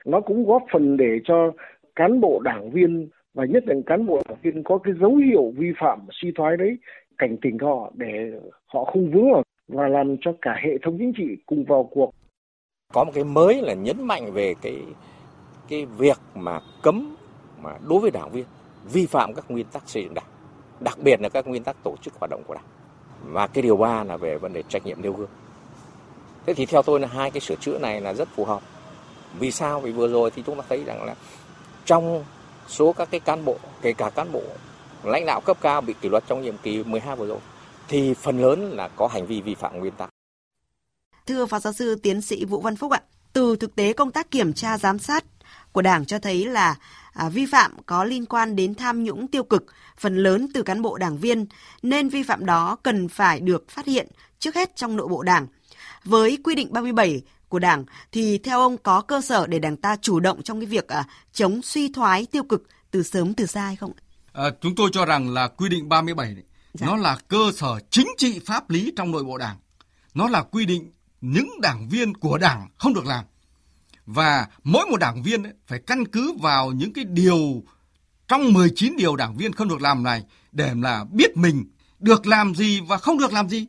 nó 0.07 0.21
cũng 0.21 0.45
góp 0.45 0.63
phần 0.73 0.97
để 0.97 1.19
cho 1.23 1.51
cán 1.95 2.21
bộ 2.21 2.41
đảng 2.43 2.71
viên 2.71 3.09
và 3.33 3.45
nhất 3.45 3.63
là 3.67 3.75
cán 3.85 4.05
bộ 4.05 4.21
đảng 4.29 4.37
viên 4.41 4.63
có 4.63 4.77
cái 4.77 4.93
dấu 5.01 5.15
hiệu 5.15 5.53
vi 5.57 5.71
phạm 5.79 5.99
suy 6.11 6.31
thoái 6.35 6.57
đấy 6.57 6.77
cảnh 7.17 7.37
tỉnh 7.41 7.57
họ 7.59 7.91
để 7.95 8.31
họ 8.65 8.85
không 8.85 9.11
vướng 9.11 9.31
vào 9.31 9.43
và 9.67 9.87
làm 9.87 10.15
cho 10.21 10.31
cả 10.41 10.55
hệ 10.63 10.77
thống 10.83 10.97
chính 10.99 11.13
trị 11.17 11.23
cùng 11.45 11.65
vào 11.65 11.83
cuộc 11.83 12.11
có 12.93 13.03
một 13.03 13.11
cái 13.15 13.23
mới 13.23 13.61
là 13.61 13.73
nhấn 13.73 14.03
mạnh 14.03 14.31
về 14.33 14.53
cái 14.61 14.81
cái 15.69 15.85
việc 15.85 16.17
mà 16.35 16.59
cấm 16.83 17.15
mà 17.61 17.71
đối 17.89 17.99
với 17.99 18.11
đảng 18.11 18.32
viên 18.32 18.45
vi 18.91 19.05
phạm 19.05 19.34
các 19.34 19.51
nguyên 19.51 19.65
tắc 19.65 19.89
xây 19.89 20.03
dựng 20.03 20.13
đảng, 20.13 20.25
đặc 20.79 20.97
biệt 21.03 21.21
là 21.21 21.29
các 21.29 21.47
nguyên 21.47 21.63
tắc 21.63 21.84
tổ 21.84 21.95
chức 22.01 22.13
hoạt 22.19 22.29
động 22.29 22.43
của 22.47 22.53
đảng. 22.53 22.63
Và 23.23 23.47
cái 23.47 23.62
điều 23.62 23.77
ba 23.77 24.03
là 24.03 24.17
về 24.17 24.38
vấn 24.38 24.53
đề 24.53 24.63
trách 24.69 24.86
nhiệm 24.86 25.01
nêu 25.01 25.13
gương. 25.13 25.29
Thế 26.45 26.53
thì 26.53 26.65
theo 26.65 26.82
tôi 26.82 26.99
là 26.99 27.08
hai 27.08 27.32
cái 27.32 27.41
sửa 27.41 27.55
chữa 27.55 27.79
này 27.79 28.01
là 28.01 28.13
rất 28.13 28.27
phù 28.36 28.45
hợp. 28.45 28.62
Vì 29.39 29.51
sao? 29.51 29.79
Vì 29.79 29.91
vừa 29.91 30.07
rồi 30.07 30.31
thì 30.31 30.43
chúng 30.45 30.57
ta 30.57 30.63
thấy 30.69 30.83
rằng 30.83 31.03
là 31.03 31.15
trong 31.85 32.25
số 32.67 32.93
các 32.93 33.07
cái 33.11 33.19
cán 33.19 33.45
bộ, 33.45 33.57
kể 33.81 33.93
cả 33.93 34.09
cán 34.09 34.31
bộ 34.31 34.43
lãnh 35.03 35.25
đạo 35.25 35.41
cấp 35.41 35.57
cao 35.61 35.81
bị 35.81 35.93
kỷ 36.01 36.09
luật 36.09 36.23
trong 36.27 36.41
nhiệm 36.41 36.57
kỳ 36.57 36.83
12 36.83 37.15
vừa 37.15 37.27
rồi, 37.27 37.39
thì 37.87 38.13
phần 38.13 38.41
lớn 38.41 38.71
là 38.71 38.87
có 38.87 39.07
hành 39.07 39.25
vi 39.25 39.41
vi 39.41 39.55
phạm 39.55 39.79
nguyên 39.79 39.93
tắc. 39.93 40.09
Thưa 41.25 41.45
Phó 41.45 41.59
Giáo 41.59 41.73
sư 41.73 41.95
Tiến 42.03 42.21
sĩ 42.21 42.45
Vũ 42.45 42.61
Văn 42.61 42.75
Phúc 42.75 42.91
ạ, 42.91 43.01
từ 43.33 43.55
thực 43.55 43.75
tế 43.75 43.93
công 43.93 44.11
tác 44.11 44.31
kiểm 44.31 44.53
tra 44.53 44.77
giám 44.77 44.99
sát 44.99 45.23
của 45.71 45.81
Đảng 45.81 46.05
cho 46.05 46.19
thấy 46.19 46.45
là 46.45 46.75
à, 47.13 47.29
vi 47.29 47.45
phạm 47.45 47.71
có 47.85 48.03
liên 48.03 48.25
quan 48.25 48.55
đến 48.55 48.75
tham 48.75 49.03
nhũng 49.03 49.27
tiêu 49.27 49.43
cực, 49.43 49.65
phần 49.97 50.17
lớn 50.17 50.47
từ 50.53 50.63
cán 50.63 50.81
bộ 50.81 50.97
đảng 50.97 51.17
viên, 51.17 51.45
nên 51.81 52.09
vi 52.09 52.23
phạm 52.23 52.45
đó 52.45 52.77
cần 52.83 53.07
phải 53.07 53.39
được 53.39 53.69
phát 53.69 53.85
hiện 53.85 54.07
trước 54.39 54.55
hết 54.55 54.75
trong 54.75 54.95
nội 54.95 55.07
bộ 55.07 55.23
Đảng. 55.23 55.47
Với 56.03 56.37
quy 56.43 56.55
định 56.55 56.73
37 56.73 57.21
của 57.49 57.60
Đảng 57.60 57.86
thì 58.12 58.38
theo 58.38 58.60
ông 58.60 58.77
có 58.77 59.01
cơ 59.01 59.21
sở 59.21 59.47
để 59.47 59.60
Đảng 59.60 59.77
ta 59.77 59.95
chủ 60.01 60.19
động 60.19 60.43
trong 60.43 60.60
cái 60.60 60.67
việc 60.67 60.88
à, 60.88 61.07
chống 61.33 61.62
suy 61.62 61.91
thoái 61.93 62.25
tiêu 62.25 62.43
cực 62.43 62.63
từ 62.91 63.03
sớm 63.03 63.33
từ 63.33 63.45
xa 63.45 63.62
hay 63.62 63.75
không? 63.75 63.91
À, 64.33 64.43
chúng 64.62 64.75
tôi 64.75 64.89
cho 64.93 65.05
rằng 65.05 65.29
là 65.29 65.47
quy 65.47 65.69
định 65.69 65.89
37 65.89 66.33
này, 66.33 66.43
dạ. 66.73 66.88
nó 66.88 66.95
là 66.95 67.17
cơ 67.27 67.51
sở 67.55 67.79
chính 67.89 68.07
trị 68.17 68.39
pháp 68.45 68.69
lý 68.69 68.93
trong 68.97 69.12
nội 69.12 69.23
bộ 69.23 69.38
Đảng. 69.38 69.57
Nó 70.13 70.27
là 70.27 70.43
quy 70.43 70.65
định 70.65 70.91
những 71.21 71.62
đảng 71.62 71.89
viên 71.89 72.13
của 72.13 72.38
Đảng 72.38 72.67
không 72.77 72.93
được 72.93 73.05
làm 73.05 73.25
và 74.07 74.47
mỗi 74.63 74.86
một 74.86 74.97
đảng 74.97 75.23
viên 75.23 75.43
ấy, 75.43 75.53
phải 75.67 75.79
căn 75.79 76.07
cứ 76.07 76.33
vào 76.41 76.71
những 76.71 76.93
cái 76.93 77.05
điều 77.05 77.63
trong 78.27 78.53
19 78.53 78.95
điều 78.97 79.15
đảng 79.15 79.38
viên 79.38 79.53
không 79.53 79.69
được 79.69 79.81
làm 79.81 80.03
này 80.03 80.23
để 80.51 80.73
là 80.75 81.05
biết 81.12 81.38
mình 81.38 81.65
được 81.99 82.27
làm 82.27 82.55
gì 82.55 82.81
và 82.81 82.97
không 82.97 83.17
được 83.17 83.33
làm 83.33 83.49
gì. 83.49 83.65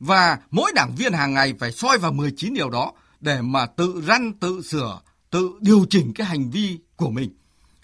Và 0.00 0.38
mỗi 0.50 0.72
đảng 0.74 0.94
viên 0.96 1.12
hàng 1.12 1.34
ngày 1.34 1.54
phải 1.58 1.72
soi 1.72 1.98
vào 1.98 2.12
19 2.12 2.54
điều 2.54 2.70
đó 2.70 2.92
để 3.20 3.40
mà 3.42 3.66
tự 3.66 4.02
răn, 4.06 4.32
tự 4.32 4.62
sửa, 4.62 5.00
tự 5.30 5.50
điều 5.60 5.86
chỉnh 5.90 6.12
cái 6.14 6.26
hành 6.26 6.50
vi 6.50 6.78
của 6.96 7.10
mình. 7.10 7.30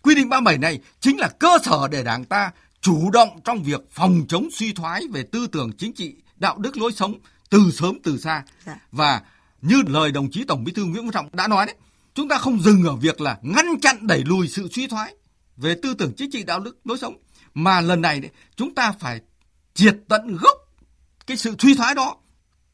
Quy 0.03 0.15
định 0.15 0.29
37 0.29 0.59
này 0.59 0.81
chính 1.01 1.19
là 1.19 1.29
cơ 1.29 1.59
sở 1.65 1.89
để 1.89 2.03
đảng 2.03 2.25
ta 2.25 2.51
chủ 2.81 3.11
động 3.11 3.41
trong 3.45 3.63
việc 3.63 3.81
phòng 3.91 4.25
chống 4.29 4.49
suy 4.53 4.73
thoái 4.73 5.03
về 5.13 5.23
tư 5.23 5.47
tưởng 5.47 5.73
chính 5.79 5.93
trị, 5.93 6.15
đạo 6.37 6.57
đức 6.59 6.77
lối 6.77 6.93
sống 6.93 7.15
từ 7.51 7.71
sớm 7.73 7.99
từ 8.03 8.19
xa. 8.19 8.45
Dạ. 8.67 8.77
Và 8.93 9.23
như 9.63 9.83
lời 9.87 10.13
đồng 10.13 10.31
chí 10.31 10.45
Tổng 10.45 10.65
Bí 10.65 10.73
thư 10.73 10.85
Nguyễn 10.85 11.05
Phú 11.05 11.11
Trọng 11.13 11.29
đã 11.33 11.49
nói 11.49 11.67
đấy, 11.67 11.75
chúng 12.15 12.29
ta 12.29 12.39
không 12.39 12.61
dừng 12.61 12.85
ở 12.85 12.97
việc 12.97 13.21
là 13.21 13.39
ngăn 13.43 13.81
chặn 13.83 14.07
đẩy 14.07 14.25
lùi 14.25 14.49
sự 14.49 14.69
suy 14.73 14.87
thoái 14.87 15.15
về 15.57 15.77
tư 15.83 15.95
tưởng 15.95 16.13
chính 16.17 16.31
trị 16.31 16.43
đạo 16.43 16.61
đức 16.61 16.77
lối 16.85 16.99
sống 16.99 17.17
mà 17.55 17.81
lần 17.81 18.03
này 18.03 18.21
đấy, 18.21 18.31
chúng 18.57 18.75
ta 18.75 18.93
phải 19.01 19.21
triệt 19.75 19.97
tận 20.09 20.37
gốc 20.37 20.66
cái 21.27 21.37
sự 21.37 21.55
suy 21.59 21.75
thoái 21.75 21.95
đó, 21.95 22.17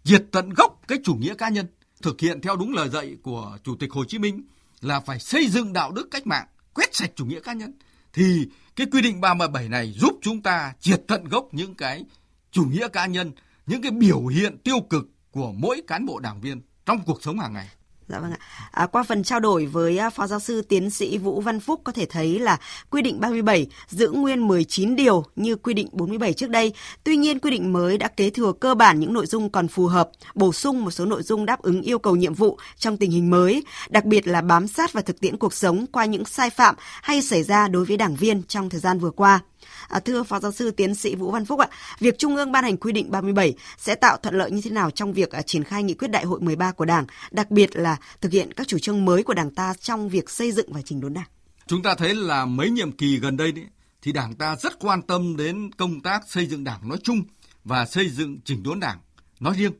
diệt 0.05 0.25
tận 0.33 0.51
gốc 0.51 0.81
cái 0.89 0.99
chủ 1.05 1.15
nghĩa 1.15 1.35
cá 1.35 1.49
nhân, 1.49 1.67
thực 2.03 2.21
hiện 2.21 2.41
theo 2.41 2.57
đúng 2.57 2.73
lời 2.73 2.89
dạy 2.89 3.17
của 3.23 3.59
Chủ 3.65 3.77
tịch 3.77 3.93
Hồ 3.93 4.05
Chí 4.05 4.19
Minh 4.19 4.43
là 4.81 5.01
phải 5.01 5.19
xây 5.19 5.47
dựng 5.47 5.73
đạo 5.73 5.93
đức 5.93 6.09
cách 6.11 6.27
mạng, 6.27 6.47
quét 6.75 6.95
sạch 6.95 7.11
chủ 7.17 7.25
nghĩa 7.25 7.41
cá 7.41 7.53
nhân 7.53 7.73
thì 8.13 8.49
cái 8.77 8.87
quy 8.93 9.03
định 9.03 9.21
37 9.21 9.69
này 9.69 9.93
giúp 9.93 10.19
chúng 10.23 10.43
ta 10.43 10.75
triệt 10.81 11.03
tận 11.09 11.25
gốc 11.25 11.49
những 11.53 11.75
cái 11.75 12.05
chủ 12.51 12.65
nghĩa 12.65 12.89
cá 12.89 13.07
nhân, 13.07 13.33
những 13.67 13.83
cái 13.83 13.91
biểu 13.91 14.27
hiện 14.27 14.59
tiêu 14.59 14.81
cực 14.91 15.09
của 15.31 15.53
mỗi 15.53 15.83
cán 15.87 16.07
bộ 16.07 16.19
đảng 16.19 16.41
viên 16.41 16.61
trong 16.87 17.05
cuộc 17.07 17.23
sống 17.23 17.39
hàng 17.39 17.53
ngày. 17.53 17.69
Dạ 18.09 18.19
vâng 18.19 18.33
ạ. 18.33 18.39
À, 18.71 18.87
qua 18.87 19.03
phần 19.03 19.23
trao 19.23 19.41
đổi 19.41 19.67
với 19.67 19.99
à, 19.99 20.11
Phó 20.11 20.27
Giáo 20.27 20.41
sư 20.41 20.63
Tiến 20.63 20.91
sĩ 20.91 21.19
Vũ 21.19 21.41
Văn 21.41 21.61
Phúc 21.61 21.81
có 21.85 21.93
thể 21.93 22.07
thấy 22.07 22.39
là 22.39 22.59
quy 22.91 23.03
định 23.03 23.21
37 23.21 23.67
giữ 23.89 24.11
nguyên 24.11 24.49
19 24.49 24.97
điều 24.97 25.25
như 25.37 25.57
quy 25.57 25.75
định 25.75 25.89
47 25.93 26.33
trước 26.33 26.51
đây. 26.51 26.73
Tuy 27.05 27.17
nhiên 27.17 27.39
quy 27.39 27.51
định 27.51 27.73
mới 27.73 27.99
đã 27.99 28.09
kế 28.09 28.31
thừa 28.31 28.53
cơ 28.53 28.75
bản 28.75 29.01
những 29.01 29.13
nội 29.13 29.27
dung 29.27 29.51
còn 29.51 29.69
phù 29.69 29.87
hợp, 29.87 30.11
bổ 30.35 30.53
sung 30.53 30.85
một 30.85 30.91
số 30.91 31.05
nội 31.05 31.23
dung 31.23 31.47
đáp 31.47 31.63
ứng 31.63 31.83
yêu 31.83 31.99
cầu 31.99 32.17
nhiệm 32.17 32.35
vụ 32.35 32.59
trong 32.77 32.97
tình 32.97 33.11
hình 33.11 33.31
mới, 33.31 33.65
đặc 33.89 34.05
biệt 34.05 34.27
là 34.27 34.41
bám 34.41 34.69
sát 34.69 34.93
vào 34.93 35.03
thực 35.03 35.21
tiễn 35.21 35.37
cuộc 35.37 35.55
sống 35.55 35.87
qua 35.93 36.05
những 36.05 36.25
sai 36.25 36.51
phạm 36.51 36.75
hay 37.03 37.23
xảy 37.23 37.43
ra 37.43 37.69
đối 37.69 37.85
với 37.85 37.97
đảng 37.97 38.17
viên 38.17 38.43
trong 38.43 38.71
thời 38.71 38.81
gian 38.81 38.99
vừa 38.99 39.11
qua. 39.11 39.41
À, 39.89 40.01
thưa 40.01 40.23
Phó 40.23 40.41
Giáo 40.41 40.53
sư 40.53 40.71
Tiến 40.71 40.95
sĩ 40.95 41.15
Vũ 41.15 41.31
Văn 41.31 41.45
Phúc 41.45 41.61
ạ, 41.61 41.69
việc 41.99 42.19
Trung 42.19 42.37
ương 42.37 42.53
ban 42.53 42.65
hành 42.65 42.77
quy 42.77 42.93
định 42.93 43.11
37 43.11 43.55
sẽ 43.79 43.95
tạo 43.95 44.17
thuận 44.17 44.35
lợi 44.35 44.51
như 44.51 44.61
thế 44.65 44.71
nào 44.71 44.91
trong 44.91 45.13
việc 45.13 45.31
à, 45.31 45.43
triển 45.43 45.65
khai 45.65 45.83
nghị 45.83 45.95
quyết 45.95 46.09
đại 46.09 46.25
hội 46.25 46.41
13 46.41 46.73
của 46.73 46.85
Đảng, 46.85 47.07
đặc 47.31 47.51
biệt 47.51 47.77
là 47.77 47.97
thực 48.21 48.33
hiện 48.33 48.53
các 48.53 48.69
chủ 48.69 48.79
trương 48.79 49.05
mới 49.05 49.23
của 49.23 49.35
Đảng 49.35 49.51
ta 49.51 49.75
trong 49.81 50.09
việc 50.09 50.31
xây 50.31 50.53
dựng 50.53 50.73
và 50.73 50.83
chỉnh 50.83 51.01
đốn 51.01 51.15
Đảng? 51.15 51.27
Chúng 51.67 51.83
ta 51.83 51.95
thấy 51.95 52.15
là 52.15 52.45
mấy 52.45 52.71
nhiệm 52.71 52.93
kỳ 52.93 53.19
gần 53.19 53.37
đây 53.37 53.53
đấy, 53.53 53.65
thì 54.03 54.13
Đảng 54.13 54.35
ta 54.35 54.57
rất 54.57 54.79
quan 54.81 55.03
tâm 55.03 55.37
đến 55.37 55.71
công 55.73 56.01
tác 56.01 56.23
xây 56.29 56.47
dựng 56.47 56.65
Đảng 56.65 56.89
nói 56.89 56.99
chung 57.03 57.23
và 57.65 57.87
xây 57.87 58.09
dựng 58.09 58.41
chỉnh 58.45 58.63
đốn 58.63 58.81
Đảng 58.81 58.99
nói 59.41 59.55
riêng. 59.57 59.73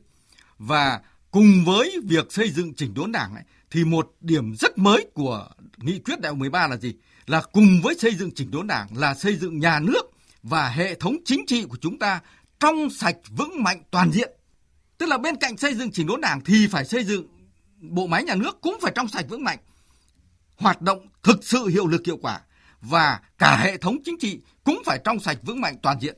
Và 0.59 1.01
cùng 1.31 1.63
với 1.65 1.99
việc 2.03 2.33
xây 2.33 2.49
dựng 2.49 2.73
chỉnh 2.73 2.93
đốn 2.93 3.11
Đảng 3.11 3.35
ấy, 3.35 3.43
thì 3.71 3.83
một 3.83 4.13
điểm 4.21 4.55
rất 4.55 4.77
mới 4.77 5.07
của 5.13 5.49
nghị 5.77 5.99
quyết 5.99 6.21
đại 6.21 6.29
hội 6.29 6.39
13 6.39 6.67
là 6.67 6.77
gì? 6.77 6.95
Là 7.25 7.41
cùng 7.41 7.81
với 7.83 7.95
xây 7.99 8.15
dựng 8.15 8.31
chỉnh 8.35 8.51
đốn 8.51 8.67
đảng 8.67 8.97
là 8.97 9.13
xây 9.13 9.35
dựng 9.35 9.59
nhà 9.59 9.79
nước 9.79 10.11
và 10.43 10.69
hệ 10.69 10.95
thống 10.95 11.15
chính 11.25 11.45
trị 11.47 11.65
của 11.69 11.77
chúng 11.81 11.99
ta 11.99 12.21
trong 12.59 12.89
sạch 12.89 13.17
vững 13.37 13.63
mạnh 13.63 13.83
toàn 13.91 14.11
diện. 14.11 14.31
Tức 14.97 15.05
là 15.05 15.17
bên 15.17 15.35
cạnh 15.35 15.57
xây 15.57 15.75
dựng 15.75 15.91
chỉnh 15.91 16.07
đốn 16.07 16.21
đảng 16.21 16.41
thì 16.41 16.67
phải 16.67 16.85
xây 16.85 17.03
dựng 17.03 17.27
bộ 17.79 18.07
máy 18.07 18.23
nhà 18.23 18.35
nước 18.35 18.61
cũng 18.61 18.77
phải 18.81 18.91
trong 18.95 19.07
sạch 19.07 19.25
vững 19.29 19.43
mạnh, 19.43 19.59
hoạt 20.55 20.81
động 20.81 21.07
thực 21.23 21.43
sự 21.43 21.67
hiệu 21.67 21.87
lực 21.87 22.05
hiệu 22.05 22.17
quả 22.21 22.41
và 22.81 23.19
cả 23.37 23.57
hệ 23.57 23.77
thống 23.77 23.97
chính 24.05 24.19
trị 24.19 24.39
cũng 24.63 24.81
phải 24.85 24.99
trong 25.03 25.19
sạch 25.19 25.37
vững 25.43 25.61
mạnh 25.61 25.75
toàn 25.81 25.99
diện. 26.01 26.17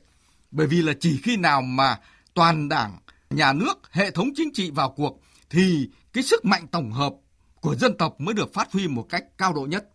Bởi 0.50 0.66
vì 0.66 0.82
là 0.82 0.92
chỉ 1.00 1.20
khi 1.22 1.36
nào 1.36 1.62
mà 1.62 2.00
toàn 2.34 2.68
đảng, 2.68 2.98
nhà 3.30 3.52
nước, 3.52 3.74
hệ 3.90 4.10
thống 4.10 4.28
chính 4.36 4.52
trị 4.52 4.70
vào 4.70 4.90
cuộc 4.90 5.20
thì 5.50 5.88
cái 6.12 6.22
sức 6.22 6.44
mạnh 6.44 6.66
tổng 6.66 6.92
hợp 6.92 7.12
của 7.60 7.74
dân 7.74 7.96
tộc 7.98 8.20
mới 8.20 8.34
được 8.34 8.54
phát 8.54 8.72
huy 8.72 8.88
một 8.88 9.06
cách 9.08 9.24
cao 9.38 9.52
độ 9.52 9.66
nhất. 9.66 9.88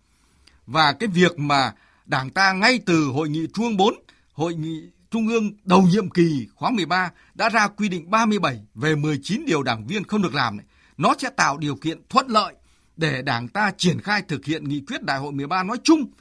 Và 0.65 0.93
cái 0.93 1.09
việc 1.09 1.39
mà 1.39 1.73
Đảng 2.05 2.29
ta 2.29 2.53
ngay 2.53 2.79
từ 2.85 3.05
hội 3.05 3.29
nghị 3.29 3.47
Trung 3.53 3.65
ương 3.65 3.77
4, 3.77 3.93
hội 4.33 4.55
nghị 4.55 4.81
Trung 5.11 5.27
ương 5.27 5.51
đầu 5.63 5.81
nhiệm 5.81 6.09
kỳ 6.09 6.47
khóa 6.55 6.71
13 6.71 7.11
đã 7.35 7.49
ra 7.49 7.67
quy 7.67 7.89
định 7.89 8.11
37 8.11 8.61
về 8.75 8.95
19 8.95 9.45
điều 9.45 9.63
đảng 9.63 9.87
viên 9.87 10.03
không 10.03 10.21
được 10.21 10.33
làm 10.33 10.57
này. 10.57 10.65
Nó 10.97 11.15
sẽ 11.19 11.29
tạo 11.29 11.57
điều 11.57 11.75
kiện 11.75 12.01
thuận 12.09 12.27
lợi 12.27 12.53
để 12.97 13.21
Đảng 13.21 13.47
ta 13.47 13.71
triển 13.77 14.01
khai 14.01 14.21
thực 14.27 14.45
hiện 14.45 14.69
nghị 14.69 14.81
quyết 14.87 15.03
Đại 15.03 15.19
hội 15.19 15.31
13 15.31 15.63
nói 15.63 15.77
chung. 15.83 16.11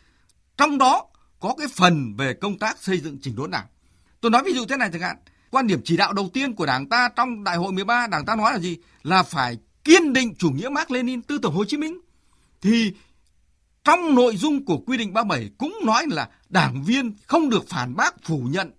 Trong 0.57 0.79
đó 0.79 1.07
có 1.41 1.55
cái 1.59 1.67
phần 1.77 2.15
về 2.17 2.35
công 2.35 2.59
tác 2.59 2.79
xây 2.79 3.01
dựng 3.01 3.19
chỉnh 3.23 3.37
đốn 3.37 3.51
Đảng. 3.51 3.67
Tôi 4.21 4.31
nói 4.31 4.43
ví 4.47 4.53
dụ 4.53 4.67
thế 4.67 4.77
này 4.77 4.91
chẳng 4.93 5.03
hạn, 5.03 5.17
quan 5.51 5.67
điểm 5.67 5.81
chỉ 5.85 5.97
đạo 5.97 6.13
đầu 6.13 6.31
tiên 6.33 6.55
của 6.55 6.67
Đảng 6.67 6.89
ta 6.89 7.09
trong 7.17 7.45
Đại 7.45 7.57
hội 7.57 7.73
13, 7.73 8.07
Đảng 8.07 8.25
ta 8.25 8.37
nói 8.37 8.53
là 8.53 8.59
gì? 8.59 8.79
Là 9.03 9.23
phải 9.23 9.59
kiên 9.85 10.13
định 10.13 10.35
chủ 10.39 10.51
nghĩa 10.51 10.69
Mác 10.69 10.91
Lênin, 10.91 11.23
tư 11.23 11.39
tưởng 11.43 11.53
Hồ 11.53 11.65
Chí 11.65 11.77
Minh. 11.77 12.01
Thì 12.63 12.93
trong 13.85 14.15
nội 14.15 14.37
dung 14.37 14.65
của 14.65 14.79
quy 14.79 14.97
định 14.97 15.13
37 15.13 15.51
cũng 15.59 15.79
nói 15.85 16.07
là 16.09 16.29
đảng 16.49 16.83
viên 16.83 17.15
không 17.27 17.51
được 17.51 17.69
phản 17.69 17.97
bác 17.97 18.15
phủ 18.25 18.39
nhận 18.51 18.71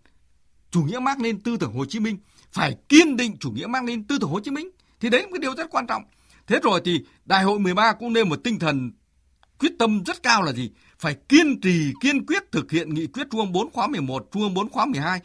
chủ 0.71 0.83
nghĩa 0.83 0.99
Mác 0.99 1.19
lên 1.19 1.39
tư 1.39 1.57
tưởng 1.59 1.73
Hồ 1.73 1.85
Chí 1.85 1.99
Minh, 1.99 2.17
phải 2.51 2.75
kiên 2.89 3.17
định 3.17 3.37
chủ 3.39 3.51
nghĩa 3.51 3.67
Mác 3.67 3.83
lên 3.83 4.03
tư 4.03 4.17
tưởng 4.21 4.29
Hồ 4.29 4.39
Chí 4.39 4.51
Minh. 4.51 4.69
Thì 4.99 5.09
đấy 5.09 5.21
là 5.21 5.27
một 5.27 5.31
cái 5.33 5.39
điều 5.39 5.55
rất 5.55 5.69
quan 5.69 5.87
trọng. 5.87 6.03
Thế 6.47 6.59
rồi 6.63 6.81
thì 6.85 6.99
đại 7.25 7.43
hội 7.43 7.59
13 7.59 7.93
cũng 7.93 8.13
nêu 8.13 8.25
một 8.25 8.39
tinh 8.43 8.59
thần 8.59 8.91
quyết 9.59 9.71
tâm 9.79 10.03
rất 10.03 10.23
cao 10.23 10.41
là 10.41 10.51
gì? 10.51 10.71
Phải 10.99 11.15
kiên 11.29 11.61
trì, 11.61 11.93
kiên 12.01 12.25
quyết 12.25 12.51
thực 12.51 12.71
hiện 12.71 12.93
nghị 12.93 13.07
quyết 13.07 13.27
Trung 13.31 13.39
ương 13.39 13.51
4 13.51 13.71
khóa 13.71 13.87
11, 13.87 14.29
Trung 14.31 14.41
ương 14.41 14.53
4 14.53 14.69
khóa 14.69 14.85
12, 14.85 15.19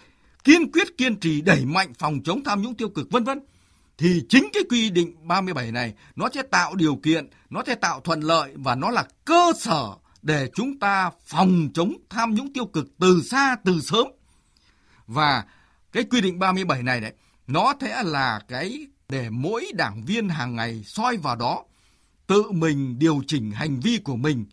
kiên 0.45 0.73
quyết 0.73 0.99
kiên 0.99 1.21
trì 1.21 1.41
đẩy 1.41 1.65
mạnh 1.65 1.93
phòng 1.99 2.21
chống 2.25 2.45
tham 2.45 2.63
nhũng 2.63 2.75
tiêu 2.75 2.89
cực 2.89 3.11
vân 3.11 3.25
vân 3.25 3.41
thì 3.99 4.23
chính 4.29 4.49
cái 4.53 4.63
quy 4.71 4.91
định 4.91 5.29
37 5.29 5.73
này 5.73 5.95
nó 6.17 6.29
sẽ 6.35 6.43
tạo 6.43 6.75
điều 6.75 6.97
kiện, 6.97 7.29
nó 7.51 7.63
sẽ 7.67 7.75
tạo 7.75 8.01
thuận 8.01 8.21
lợi 8.21 8.53
và 8.55 8.75
nó 8.75 8.91
là 8.91 9.05
cơ 9.25 9.53
sở 9.59 9.95
để 10.23 10.51
chúng 10.55 10.79
ta 10.79 11.11
phòng 11.25 11.69
chống 11.75 11.93
tham 12.11 12.35
nhũng 12.35 12.53
tiêu 12.53 12.67
cực 12.67 12.87
từ 12.99 13.23
xa 13.23 13.57
từ 13.65 13.81
sớm. 13.81 14.07
Và 15.07 15.45
cái 15.93 16.05
quy 16.05 16.21
định 16.21 16.39
37 16.39 16.83
này 16.83 17.01
đấy, 17.01 17.13
nó 17.47 17.75
sẽ 17.81 18.03
là 18.03 18.41
cái 18.49 18.87
để 19.09 19.31
mỗi 19.31 19.67
đảng 19.75 20.03
viên 20.03 20.29
hàng 20.29 20.57
ngày 20.57 20.83
soi 20.87 21.17
vào 21.17 21.37
đó, 21.37 21.65
tự 22.27 22.51
mình 22.51 22.99
điều 22.99 23.23
chỉnh 23.27 23.51
hành 23.51 23.81
vi 23.81 23.99
của 23.99 24.17
mình 24.17 24.45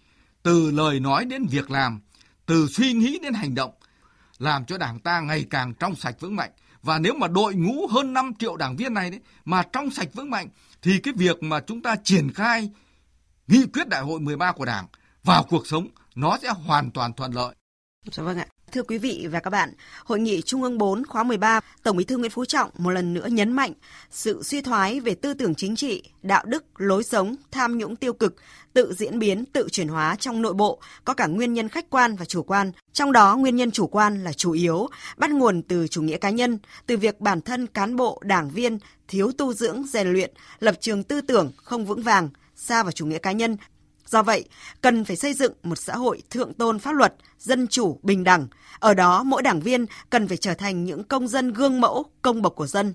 từ 0.43 0.71
lời 0.71 0.99
nói 0.99 1.25
đến 1.25 1.45
việc 1.49 1.71
làm, 1.71 2.01
từ 2.45 2.67
suy 2.67 2.93
nghĩ 2.93 3.19
đến 3.23 3.33
hành 3.33 3.55
động, 3.55 3.73
làm 4.37 4.65
cho 4.65 4.77
đảng 4.77 4.99
ta 4.99 5.19
ngày 5.19 5.45
càng 5.49 5.73
trong 5.73 5.95
sạch 5.95 6.15
vững 6.19 6.35
mạnh 6.35 6.51
và 6.83 6.99
nếu 6.99 7.13
mà 7.13 7.27
đội 7.27 7.55
ngũ 7.55 7.87
hơn 7.87 8.13
5 8.13 8.33
triệu 8.39 8.55
đảng 8.55 8.75
viên 8.75 8.93
này 8.93 9.09
đấy, 9.09 9.19
mà 9.45 9.63
trong 9.63 9.91
sạch 9.91 10.07
vững 10.13 10.29
mạnh, 10.29 10.47
thì 10.81 10.99
cái 10.99 11.13
việc 11.17 11.43
mà 11.43 11.59
chúng 11.59 11.81
ta 11.81 11.95
triển 12.03 12.31
khai 12.33 12.69
nghị 13.47 13.65
quyết 13.73 13.87
đại 13.87 14.01
hội 14.01 14.19
13 14.19 14.51
của 14.51 14.65
Đảng 14.65 14.87
vào 15.23 15.43
cuộc 15.43 15.67
sống, 15.67 15.87
nó 16.15 16.37
sẽ 16.41 16.49
hoàn 16.49 16.91
toàn 16.91 17.13
thuận 17.13 17.31
lợi. 17.31 17.55
Dạ 18.11 18.23
vâng 18.23 18.37
ạ. 18.37 18.47
Thưa 18.73 18.83
quý 18.83 18.97
vị 18.97 19.27
và 19.31 19.39
các 19.39 19.49
bạn, 19.49 19.73
Hội 20.05 20.19
nghị 20.19 20.41
Trung 20.41 20.63
ương 20.63 20.77
4 20.77 21.05
khóa 21.05 21.23
13, 21.23 21.59
Tổng 21.83 21.97
bí 21.97 22.03
thư 22.03 22.17
Nguyễn 22.17 22.31
Phú 22.31 22.45
Trọng 22.45 22.69
một 22.77 22.91
lần 22.91 23.13
nữa 23.13 23.27
nhấn 23.31 23.51
mạnh 23.51 23.73
sự 24.11 24.43
suy 24.43 24.61
thoái 24.61 24.99
về 24.99 25.15
tư 25.15 25.33
tưởng 25.33 25.55
chính 25.55 25.75
trị, 25.75 26.03
đạo 26.21 26.43
đức, 26.45 26.63
lối 26.77 27.03
sống, 27.03 27.35
tham 27.51 27.77
nhũng 27.77 27.95
tiêu 27.95 28.13
cực, 28.13 28.35
tự 28.73 28.93
diễn 28.93 29.19
biến, 29.19 29.45
tự 29.45 29.67
chuyển 29.71 29.87
hóa 29.87 30.15
trong 30.19 30.41
nội 30.41 30.53
bộ 30.53 30.79
có 31.05 31.13
cả 31.13 31.27
nguyên 31.27 31.53
nhân 31.53 31.69
khách 31.69 31.89
quan 31.89 32.15
và 32.15 32.25
chủ 32.25 32.43
quan. 32.43 32.71
Trong 32.93 33.11
đó 33.11 33.37
nguyên 33.37 33.55
nhân 33.55 33.71
chủ 33.71 33.87
quan 33.87 34.23
là 34.23 34.33
chủ 34.33 34.51
yếu, 34.51 34.87
bắt 35.17 35.31
nguồn 35.31 35.61
từ 35.61 35.87
chủ 35.87 36.01
nghĩa 36.01 36.17
cá 36.17 36.29
nhân, 36.29 36.57
từ 36.85 36.97
việc 36.97 37.21
bản 37.21 37.41
thân 37.41 37.67
cán 37.67 37.95
bộ, 37.95 38.21
đảng 38.25 38.49
viên 38.49 38.77
thiếu 39.07 39.31
tu 39.37 39.53
dưỡng, 39.53 39.83
rèn 39.83 40.13
luyện, 40.13 40.31
lập 40.59 40.75
trường 40.79 41.03
tư 41.03 41.21
tưởng 41.21 41.51
không 41.57 41.85
vững 41.85 42.03
vàng, 42.03 42.29
xa 42.55 42.83
vào 42.83 42.91
chủ 42.91 43.05
nghĩa 43.05 43.17
cá 43.17 43.31
nhân, 43.31 43.57
Do 44.07 44.23
vậy, 44.23 44.45
cần 44.81 45.05
phải 45.05 45.15
xây 45.15 45.33
dựng 45.33 45.53
một 45.63 45.75
xã 45.75 45.95
hội 45.95 46.21
thượng 46.29 46.53
tôn 46.53 46.79
pháp 46.79 46.91
luật, 46.91 47.13
dân 47.39 47.67
chủ, 47.67 47.99
bình 48.03 48.23
đẳng. 48.23 48.47
Ở 48.79 48.93
đó, 48.93 49.23
mỗi 49.23 49.41
đảng 49.41 49.61
viên 49.61 49.85
cần 50.09 50.27
phải 50.27 50.37
trở 50.37 50.53
thành 50.53 50.83
những 50.83 51.03
công 51.03 51.27
dân 51.27 51.53
gương 51.53 51.81
mẫu, 51.81 52.05
công 52.21 52.41
bộc 52.41 52.55
của 52.55 52.67
dân. 52.67 52.93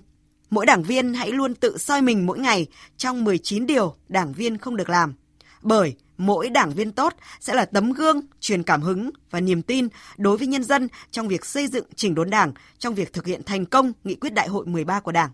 Mỗi 0.49 0.65
đảng 0.65 0.83
viên 0.83 1.13
hãy 1.13 1.31
luôn 1.31 1.55
tự 1.55 1.77
soi 1.77 2.01
mình 2.01 2.25
mỗi 2.25 2.39
ngày 2.39 2.67
trong 2.97 3.23
19 3.23 3.65
điều 3.65 3.95
đảng 4.07 4.33
viên 4.33 4.57
không 4.57 4.77
được 4.77 4.89
làm. 4.89 5.13
Bởi 5.61 5.95
mỗi 6.17 6.49
đảng 6.49 6.73
viên 6.73 6.91
tốt 6.91 7.13
sẽ 7.39 7.53
là 7.53 7.65
tấm 7.65 7.91
gương, 7.91 8.21
truyền 8.39 8.63
cảm 8.63 8.81
hứng 8.81 9.09
và 9.31 9.39
niềm 9.39 9.61
tin 9.61 9.87
đối 10.17 10.37
với 10.37 10.47
nhân 10.47 10.63
dân 10.63 10.87
trong 11.11 11.27
việc 11.27 11.45
xây 11.45 11.67
dựng 11.67 11.85
chỉnh 11.95 12.15
đốn 12.15 12.29
đảng, 12.29 12.53
trong 12.79 12.95
việc 12.95 13.13
thực 13.13 13.25
hiện 13.25 13.43
thành 13.43 13.65
công 13.65 13.93
nghị 14.03 14.15
quyết 14.15 14.33
đại 14.33 14.47
hội 14.47 14.65
13 14.65 14.99
của 14.99 15.11
đảng. 15.11 15.29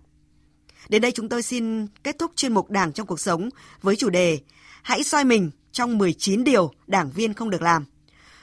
Đến 0.89 1.01
đây 1.01 1.11
chúng 1.11 1.29
tôi 1.29 1.41
xin 1.41 1.87
kết 2.03 2.19
thúc 2.19 2.31
chuyên 2.35 2.53
mục 2.53 2.69
Đảng 2.69 2.93
trong 2.93 3.07
cuộc 3.07 3.19
sống 3.19 3.49
với 3.81 3.95
chủ 3.95 4.09
đề 4.09 4.39
Hãy 4.83 5.03
soi 5.03 5.23
mình 5.23 5.51
trong 5.75 5.97
19 5.97 6.43
điều 6.43 6.71
đảng 6.87 7.11
viên 7.11 7.33
không 7.33 7.49
được 7.49 7.61
làm. 7.61 7.85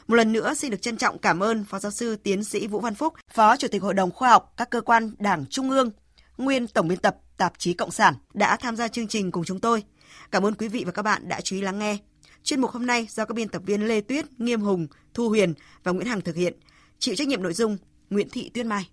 Một 0.08 0.14
lần 0.14 0.32
nữa 0.32 0.54
xin 0.54 0.70
được 0.70 0.82
trân 0.82 0.96
trọng 0.96 1.18
cảm 1.18 1.42
ơn 1.42 1.64
Phó 1.64 1.78
giáo 1.78 1.92
sư 1.92 2.16
tiến 2.16 2.44
sĩ 2.44 2.66
Vũ 2.66 2.80
Văn 2.80 2.94
Phúc, 2.94 3.14
Phó 3.32 3.56
Chủ 3.56 3.68
tịch 3.68 3.82
Hội 3.82 3.94
đồng 3.94 4.10
Khoa 4.10 4.30
học 4.30 4.52
các 4.56 4.70
cơ 4.70 4.80
quan 4.80 5.14
Đảng 5.18 5.46
Trung 5.46 5.70
ương, 5.70 5.90
nguyên 6.36 6.66
Tổng 6.66 6.88
biên 6.88 6.98
tập 6.98 7.16
tạp 7.36 7.52
chí 7.58 7.72
Cộng 7.72 7.90
sản 7.90 8.14
đã 8.34 8.56
tham 8.56 8.76
gia 8.76 8.88
chương 8.88 9.06
trình 9.06 9.30
cùng 9.30 9.44
chúng 9.44 9.60
tôi. 9.60 9.82
Cảm 10.30 10.46
ơn 10.46 10.54
quý 10.54 10.68
vị 10.68 10.84
và 10.86 10.92
các 10.92 11.02
bạn 11.02 11.28
đã 11.28 11.40
chú 11.40 11.56
ý 11.56 11.62
lắng 11.62 11.78
nghe. 11.78 11.98
Chuyên 12.42 12.60
mục 12.60 12.70
hôm 12.70 12.86
nay 12.86 13.06
do 13.10 13.24
các 13.24 13.34
biên 13.34 13.48
tập 13.48 13.62
viên 13.66 13.88
Lê 13.88 14.00
Tuyết, 14.00 14.24
Nghiêm 14.38 14.60
Hùng, 14.60 14.86
Thu 15.14 15.28
Huyền 15.28 15.54
và 15.84 15.92
Nguyễn 15.92 16.06
Hằng 16.06 16.20
thực 16.20 16.36
hiện. 16.36 16.54
Chịu 16.98 17.14
trách 17.14 17.28
nhiệm 17.28 17.42
nội 17.42 17.52
dung 17.52 17.76
Nguyễn 18.10 18.28
Thị 18.30 18.50
Tuyên 18.54 18.68
Mai. 18.68 18.88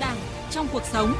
Đảng 0.00 0.16
trong 0.50 0.68
cuộc 0.72 0.82
sống 0.92 1.14